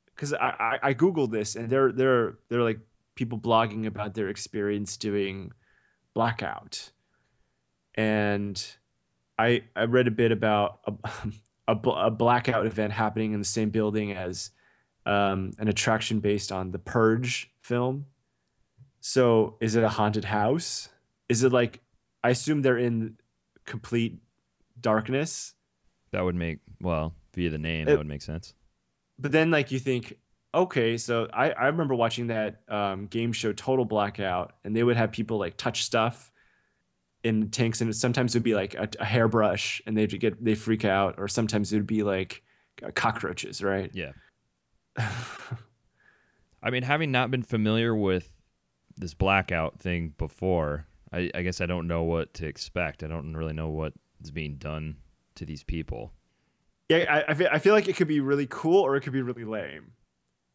[0.06, 2.80] because I, I I googled this and there there there are like
[3.14, 5.52] people blogging about their experience doing
[6.14, 6.92] blackout,
[7.94, 8.62] and
[9.38, 10.92] I I read a bit about a,
[11.68, 14.50] a, a blackout event happening in the same building as
[15.04, 18.06] um, an attraction based on the Purge film.
[19.00, 20.88] So is it a haunted house?
[21.28, 21.80] Is it like
[22.22, 23.16] I assume they're in
[23.64, 24.18] complete
[24.80, 25.54] darkness,
[26.12, 28.54] That would make well via the name It- that would make sense.
[29.18, 30.18] but then like you think,
[30.54, 34.96] okay, so I I remember watching that um, game show Total Blackout, and they would
[34.96, 36.30] have people like touch stuff
[37.24, 40.54] in tanks, and sometimes it would be like a, a hairbrush, and they'd get they
[40.54, 42.42] freak out, or sometimes it would be like
[42.94, 43.90] cockroaches, right?
[43.94, 44.12] Yeah.
[46.62, 48.32] I mean, having not been familiar with
[48.96, 53.02] this blackout thing before, I, I guess I don't know what to expect.
[53.02, 53.92] I don't really know what
[54.22, 54.96] is being done
[55.36, 56.12] to these people.
[56.88, 59.12] Yeah, I, I, feel, I feel like it could be really cool or it could
[59.12, 59.92] be really lame.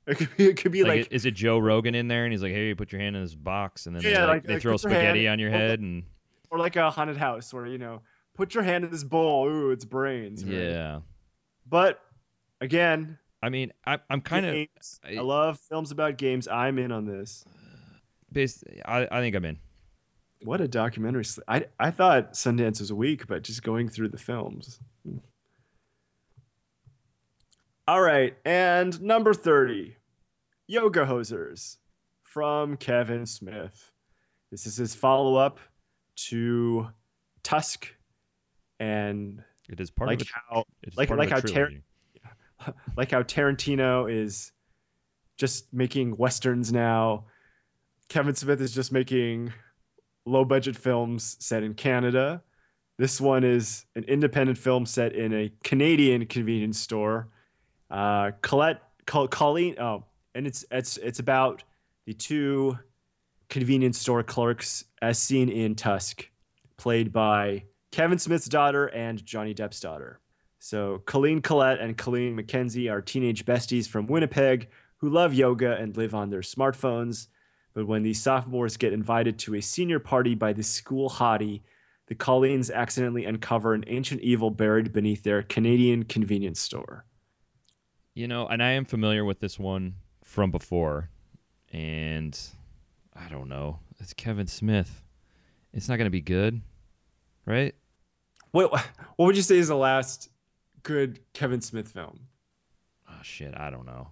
[0.08, 2.34] It could be, it could be Like, like, is it Joe Rogan in there and
[2.34, 4.44] he's like, "Hey, put your hand in this box," and then they, Yeah, like, like-
[4.46, 6.04] they throw put your hand- spaghetti on your head and
[6.50, 8.02] or like a haunted house where you know,
[8.36, 9.48] put your hand in this bowl.
[9.48, 10.44] Ooh, it's brains.
[10.44, 10.54] right?
[10.54, 11.00] yeah.
[11.70, 12.00] But
[12.60, 14.56] again, I mean, I, I'm kind of.
[14.56, 14.68] I,
[15.18, 16.48] I- love films about games.
[16.48, 17.46] I'm in on this.
[18.32, 18.64] based.
[18.86, 19.60] I, I think I'm in.
[20.44, 21.24] What a documentary!
[21.48, 24.80] I I thought Sundance was weak, but just going through the films.
[25.06, 25.18] Hmm.
[27.88, 29.98] All right, and number thirty,
[30.68, 31.78] Yoga Hosers
[32.24, 33.92] from Kevin Smith.
[34.50, 35.60] This is his follow up
[36.30, 36.88] to
[37.44, 37.94] Tusk,
[38.80, 40.64] and It is part like of a, how
[40.96, 41.72] like- like how Tar-
[42.98, 44.52] like how Tarantino is
[45.38, 47.26] just making westerns now.
[48.10, 49.54] Kevin Smith is just making
[50.26, 52.42] low budget films set in Canada.
[52.98, 57.30] This one is an independent film set in a Canadian convenience store.
[57.90, 60.06] Uh, Colette, Col- Colleen, oh,
[60.36, 61.64] and it's it's it's about
[62.06, 62.78] the two
[63.50, 66.30] convenience store clerks as seen in Tusk,
[66.78, 70.20] played by Kevin Smith's daughter and Johnny Depp's daughter.
[70.60, 75.98] So Colleen Collette and Colleen McKenzie are teenage besties from Winnipeg who love yoga and
[75.98, 77.28] live on their smartphones.
[77.74, 81.62] But when the sophomores get invited to a senior party by the school hottie,
[82.08, 87.06] the Colleens accidentally uncover an ancient evil buried beneath their Canadian convenience store.
[88.14, 91.10] You know, and I am familiar with this one from before,
[91.72, 92.38] and
[93.16, 93.80] I don't know.
[94.00, 95.02] It's Kevin Smith.
[95.74, 96.62] It's not going to be good,
[97.46, 97.74] right?
[98.52, 100.30] What what would you say is the last
[100.84, 102.28] good Kevin Smith film?
[103.10, 104.10] Oh shit, I don't know.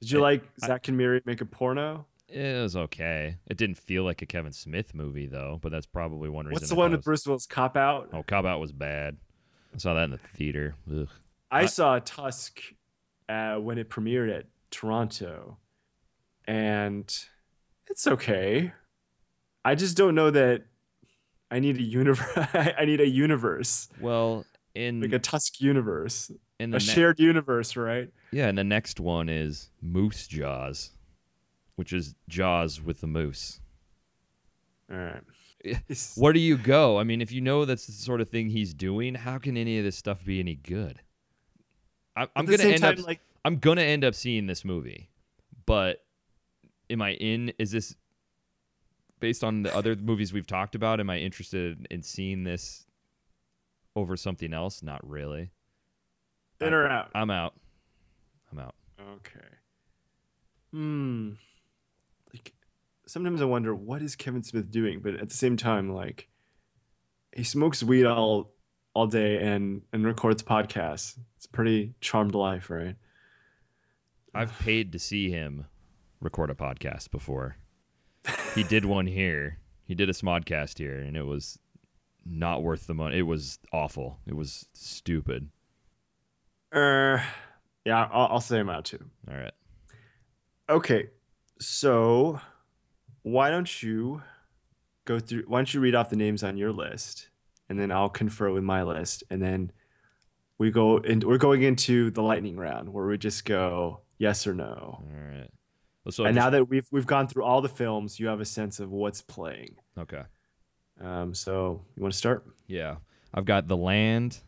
[0.00, 2.06] Did you I- like I- Zack and Miri make a porno?
[2.32, 3.36] It was okay.
[3.46, 6.54] It didn't feel like a Kevin Smith movie though, but that's probably one reason.
[6.54, 7.04] What's the one with.
[7.04, 7.46] Bruce Willis?
[7.46, 8.08] Cop Out.
[8.12, 9.18] Oh, Cop Out was bad.
[9.74, 10.74] I saw that in the theater.
[10.90, 11.08] Ugh.
[11.50, 12.60] I I- saw Tusk
[13.28, 15.58] uh, when it premiered at Toronto,
[16.46, 17.04] and
[17.88, 18.72] it's okay.
[19.64, 20.62] I just don't know that
[21.50, 22.26] I need a universe.
[22.54, 27.76] I need a universe, Well, in like a Tusk universe, in a ne- shared universe,
[27.76, 28.08] right?
[28.32, 30.90] yeah, and the next one is Moose Jaws,
[31.76, 33.60] which is Jaws with the moose.
[34.90, 35.22] All right.
[36.16, 36.98] Where do you go?
[36.98, 39.78] I mean, if you know that's the sort of thing he's doing, how can any
[39.78, 41.00] of this stuff be any good?
[42.16, 43.06] I, I'm gonna end time, up.
[43.06, 45.08] like I'm gonna end up seeing this movie,
[45.66, 46.04] but
[46.90, 47.52] am I in?
[47.58, 47.96] Is this
[49.20, 51.00] based on the other movies we've talked about?
[51.00, 52.86] Am I interested in seeing this
[53.96, 54.82] over something else?
[54.82, 55.50] Not really.
[56.60, 57.10] in or out.
[57.14, 57.54] I'm out.
[58.50, 58.74] I'm out.
[59.00, 59.46] Okay.
[60.72, 61.30] Hmm.
[63.12, 66.30] Sometimes I wonder what is Kevin Smith doing, but at the same time, like
[67.36, 68.54] he smokes weed all
[68.94, 71.18] all day and and records podcasts.
[71.36, 72.96] It's a pretty charmed life, right?
[74.34, 75.66] I've paid to see him
[76.22, 77.58] record a podcast before.
[78.54, 79.58] He did one here.
[79.84, 81.58] He did a smodcast here, and it was
[82.24, 83.18] not worth the money.
[83.18, 84.20] It was awful.
[84.26, 85.50] It was stupid.
[86.72, 87.18] Uh,
[87.84, 89.04] yeah, I'll, I'll say I'm out too.
[89.30, 89.52] All right.
[90.70, 91.10] Okay,
[91.60, 92.40] so
[93.22, 94.22] why don't you
[95.04, 95.44] go through?
[95.46, 97.28] Why don't you read off the names on your list,
[97.68, 99.72] and then I'll confer with my list, and then
[100.58, 104.54] we go and we're going into the lightning round where we just go yes or
[104.54, 104.98] no.
[105.02, 105.48] All right.
[106.10, 108.44] So and just- now that we've we've gone through all the films, you have a
[108.44, 109.76] sense of what's playing.
[109.98, 110.22] okay.
[111.00, 112.44] Um, so you want to start?
[112.68, 112.96] Yeah.
[113.34, 114.38] I've got The Land,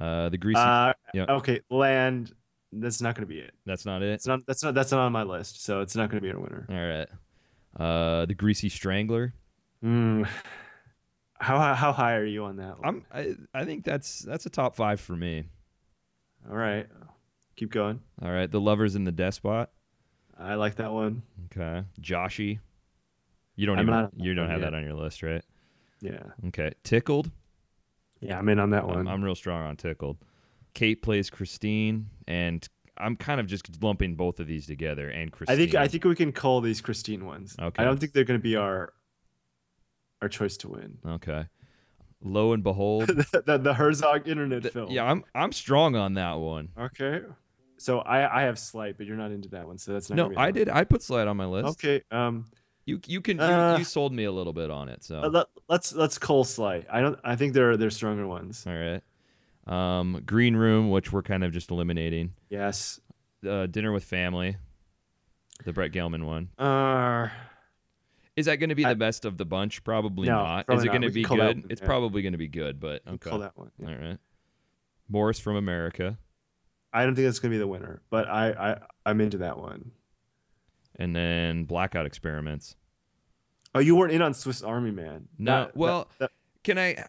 [0.00, 0.58] uh, The Greasy.
[0.60, 1.24] Uh, yeah.
[1.28, 2.32] Okay, Land.
[2.74, 3.52] That's not going to be it.
[3.66, 4.10] that's not it.
[4.10, 4.46] It's not.
[4.46, 4.72] That's not.
[4.72, 5.62] That's not on my list.
[5.62, 6.66] So it's not going to be a winner.
[6.70, 7.08] All right.
[7.78, 9.34] Uh, The Greasy Strangler.
[9.84, 10.28] Mm.
[11.34, 12.78] How how high are you on that?
[12.78, 13.04] One?
[13.12, 13.36] I'm.
[13.52, 15.44] I, I think that's that's a top five for me.
[16.48, 16.86] All right.
[17.56, 18.00] Keep going.
[18.22, 18.50] All right.
[18.50, 19.68] The Lovers in the Despot.
[20.38, 21.22] I like that one.
[21.46, 21.84] Okay.
[22.00, 22.60] Joshy.
[23.56, 24.10] You don't I'm even.
[24.16, 24.70] you don't have yet.
[24.70, 25.44] that on your list, right?
[26.00, 26.22] Yeah.
[26.48, 26.72] Okay.
[26.84, 27.30] Tickled.
[28.20, 29.00] Yeah, I'm in on that one.
[29.00, 30.18] I'm, I'm real strong on Tickled.
[30.74, 32.66] Kate plays Christine, and
[32.98, 35.08] I'm kind of just lumping both of these together.
[35.08, 35.54] And Christine.
[35.54, 37.56] I think I think we can call these Christine ones.
[37.60, 37.82] Okay.
[37.82, 38.92] I don't think they're going to be our
[40.20, 40.98] our choice to win.
[41.06, 41.46] Okay.
[42.22, 43.06] Lo and behold.
[43.08, 44.90] the, the, the Herzog internet th- film.
[44.90, 46.68] yeah, I'm I'm strong on that one.
[46.78, 47.22] Okay.
[47.78, 50.16] So I I have Sleight, but you're not into that one, so that's not.
[50.16, 50.68] No, gonna be on I did.
[50.68, 51.68] I put Slide on my list.
[51.84, 52.02] Okay.
[52.12, 52.44] Um,
[52.84, 55.02] You you can Uh, you, you sold me a little bit on it.
[55.02, 56.86] So Uh, let, let's let's Cole Sleight.
[56.90, 57.18] I don't.
[57.24, 58.64] I think there are there's stronger ones.
[58.66, 59.02] all right.
[59.66, 62.32] Um, Green Room, which we're kind of just eliminating.
[62.50, 63.00] Yes.
[63.48, 64.56] Uh, Dinner with Family,
[65.64, 66.48] the Brett Gelman one.
[66.58, 67.28] Uh,
[68.36, 69.84] Is that going to be I- the best of the bunch?
[69.84, 70.64] Probably No, not.
[70.70, 71.66] Is it going to be good?
[71.70, 71.86] It's yeah.
[71.86, 73.30] probably going to be good, but okay.
[73.30, 73.70] call that one.
[73.78, 73.88] yeah.
[73.88, 74.18] All right.
[75.08, 76.18] Morris from America,
[76.92, 79.90] I don't think that's gonna be the winner, but I I I'm into that one.
[80.96, 82.76] and then Blackout Experiments.
[83.74, 85.28] Oh, you weren't in on Swiss Army Man.
[85.38, 86.30] No, That- well- that-
[86.64, 87.04] Can I?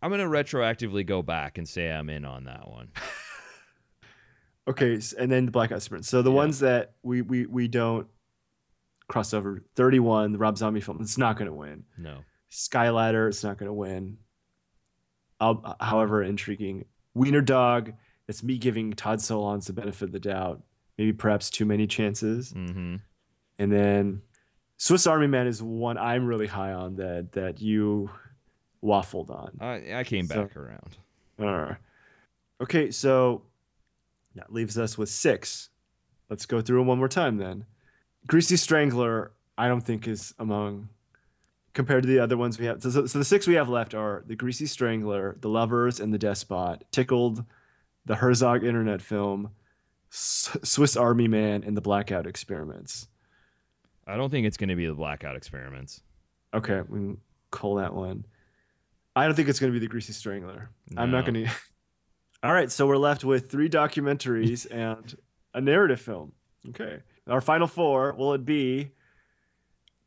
[0.00, 2.88] I'm going to retroactively go back and say I'm in on that one.
[4.68, 6.04] okay, and then the Blackout Sprint.
[6.04, 6.36] So the Yeah.
[6.36, 8.06] ones that we we we don't
[9.08, 9.62] cross over.
[9.74, 10.98] Thirty one, the Rob Zombie film.
[11.00, 11.84] It's not gonna win.
[11.96, 12.18] No.
[12.50, 14.18] Skyladder, it's not gonna win.
[15.40, 16.84] Uh, however intriguing,
[17.14, 17.92] Wiener Dog.
[18.26, 20.62] It's me giving Todd Solondz the benefit of the doubt.
[20.98, 22.52] Maybe perhaps too many chances.
[22.52, 22.96] Mm-hmm.
[23.58, 24.22] And then
[24.76, 28.10] Swiss Army Man is one I'm really high on that that you
[28.82, 29.58] waffled on.
[29.60, 30.96] I I came So- back around.
[31.40, 31.76] All right.
[32.60, 33.42] Okay, so
[34.34, 35.70] that leaves us with six.
[36.28, 37.64] Let's go through them one more time then.
[38.26, 40.88] Greasy Strangler, I don't think is among
[41.74, 42.82] compared to the other ones we have.
[42.82, 46.12] So, so, so the six we have left are the Greasy Strangler, the Lovers, and
[46.12, 47.44] the Despot, Tickled,
[48.04, 49.50] the Herzog Internet Film,
[50.10, 53.06] S- Swiss Army Man, and the Blackout Experiments.
[54.06, 56.02] I don't think it's going to be the Blackout Experiments.
[56.52, 57.18] Okay, we can
[57.52, 58.24] call that one.
[59.18, 60.70] I don't think it's going to be the Greasy Strangler.
[60.96, 61.50] I'm not going to.
[62.42, 65.16] All right, so we're left with three documentaries and
[65.54, 66.32] a narrative film.
[66.68, 68.92] Okay, our final four will it be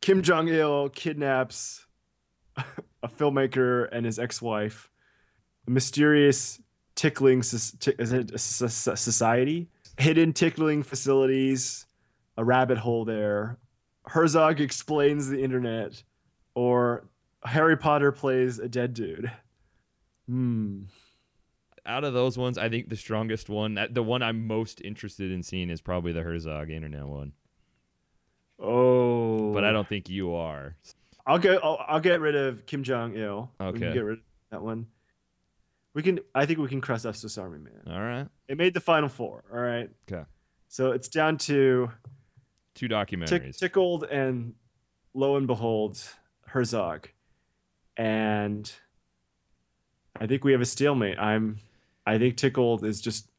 [0.01, 1.85] Kim Jong Il kidnaps
[2.57, 4.89] a filmmaker and his ex-wife,
[5.67, 6.61] a mysterious
[6.95, 11.85] tickling soc- ti- is it a soc- society, hidden tickling facilities,
[12.37, 13.57] a rabbit hole there.
[14.07, 16.03] Herzog explains the internet,
[16.55, 17.07] or
[17.43, 19.31] Harry Potter plays a dead dude.
[20.27, 20.83] Hmm.
[21.85, 25.41] Out of those ones, I think the strongest one, the one I'm most interested in
[25.41, 27.33] seeing, is probably the Herzog Internet one.
[28.59, 29.51] Oh.
[29.53, 30.75] But I don't think you are.
[31.25, 31.63] I'll get.
[31.63, 33.51] I'll, I'll get rid of Kim Jong Il.
[33.59, 33.79] We Okay.
[33.79, 34.87] can get rid of that one.
[35.93, 36.19] We can.
[36.33, 37.81] I think we can cross off Swiss Army Man.
[37.93, 38.27] All right.
[38.47, 39.43] It made the final four.
[39.51, 39.89] All right.
[40.11, 40.23] Okay.
[40.67, 41.91] So it's down to
[42.75, 43.57] Two tick, documentaries.
[43.57, 44.53] tickled and
[45.13, 45.99] lo and behold
[46.47, 47.09] Herzog,
[47.97, 48.71] and
[50.19, 51.17] I think we have a stalemate.
[51.19, 51.57] I'm.
[52.05, 53.29] I think tickled is just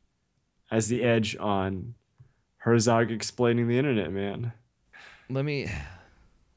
[0.71, 1.95] has the edge on
[2.59, 4.53] Herzog explaining the internet, man.
[5.29, 5.69] let me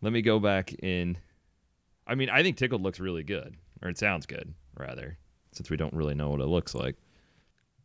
[0.02, 1.18] let me go back in.
[2.08, 5.18] I mean, I think Tickled looks really good, or it sounds good, rather,
[5.52, 6.96] since we don't really know what it looks like.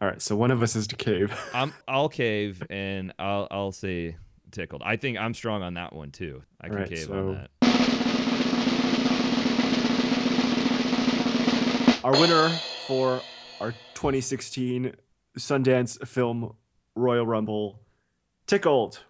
[0.02, 0.20] All right.
[0.20, 1.32] So one of us is to cave.
[1.54, 4.16] I'm I'll cave and I'll I'll say
[4.50, 4.82] Tickled.
[4.84, 6.42] I think I'm strong on that one too.
[6.60, 7.50] I can Alright, cave so- on that.
[12.02, 12.48] Our winner
[12.86, 13.20] for
[13.60, 14.94] our 2016
[15.38, 16.54] Sundance Film
[16.94, 17.82] Royal Rumble,
[18.46, 19.00] Tickled.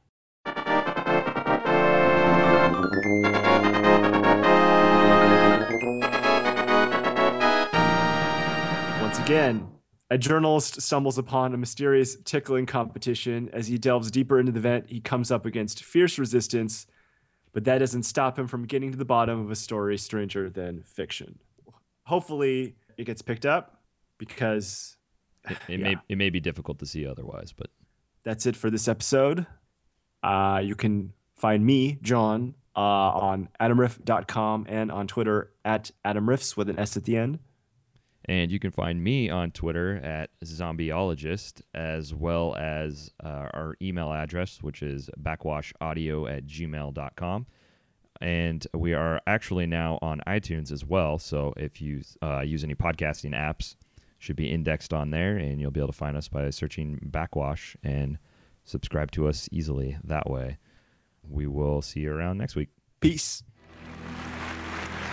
[9.00, 9.68] Once again,
[10.10, 13.50] a journalist stumbles upon a mysterious tickling competition.
[13.52, 16.88] As he delves deeper into the event, he comes up against fierce resistance,
[17.52, 20.82] but that doesn't stop him from getting to the bottom of a story stranger than
[20.82, 21.38] fiction.
[22.06, 23.80] Hopefully, it gets picked up
[24.18, 24.96] because
[25.48, 27.70] It, it may it may be difficult to see otherwise, but
[28.22, 29.46] that's it for this episode.
[30.22, 36.68] Uh, you can find me, John, uh, on adamriff.com and on Twitter at adamriffs with
[36.68, 37.38] an S at the end.
[38.26, 44.12] and you can find me on Twitter at zombieologist as well as uh, our email
[44.12, 47.46] address, which is backwashaudio at gmail.com.
[48.20, 51.18] And we are actually now on iTunes as well.
[51.18, 53.76] So if you uh, use any podcasting apps,
[54.18, 57.74] should be indexed on there, and you'll be able to find us by searching Backwash
[57.82, 58.18] and
[58.64, 60.58] subscribe to us easily that way.
[61.28, 62.68] We will see you around next week.
[63.00, 63.42] Peace.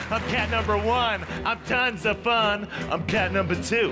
[0.09, 1.25] I'm cat number one.
[1.43, 2.67] I'm tons of fun.
[2.89, 3.91] I'm cat number two.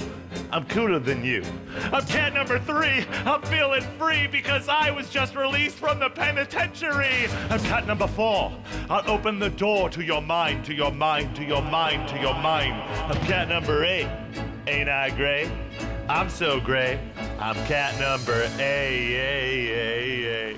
[0.50, 1.44] I'm cooler than you.
[1.92, 3.06] I'm cat number three.
[3.26, 7.28] I'm feeling free because I was just released from the penitentiary.
[7.50, 8.58] I'm cat number four.
[8.90, 12.36] I'll open the door to your mind, to your mind, to your mind, to your
[12.36, 12.82] mind.
[13.12, 14.08] I'm cat number eight.
[14.68, 15.52] Ain't I great?
[16.08, 17.00] I'm so great.
[17.40, 20.56] I'm cat number A.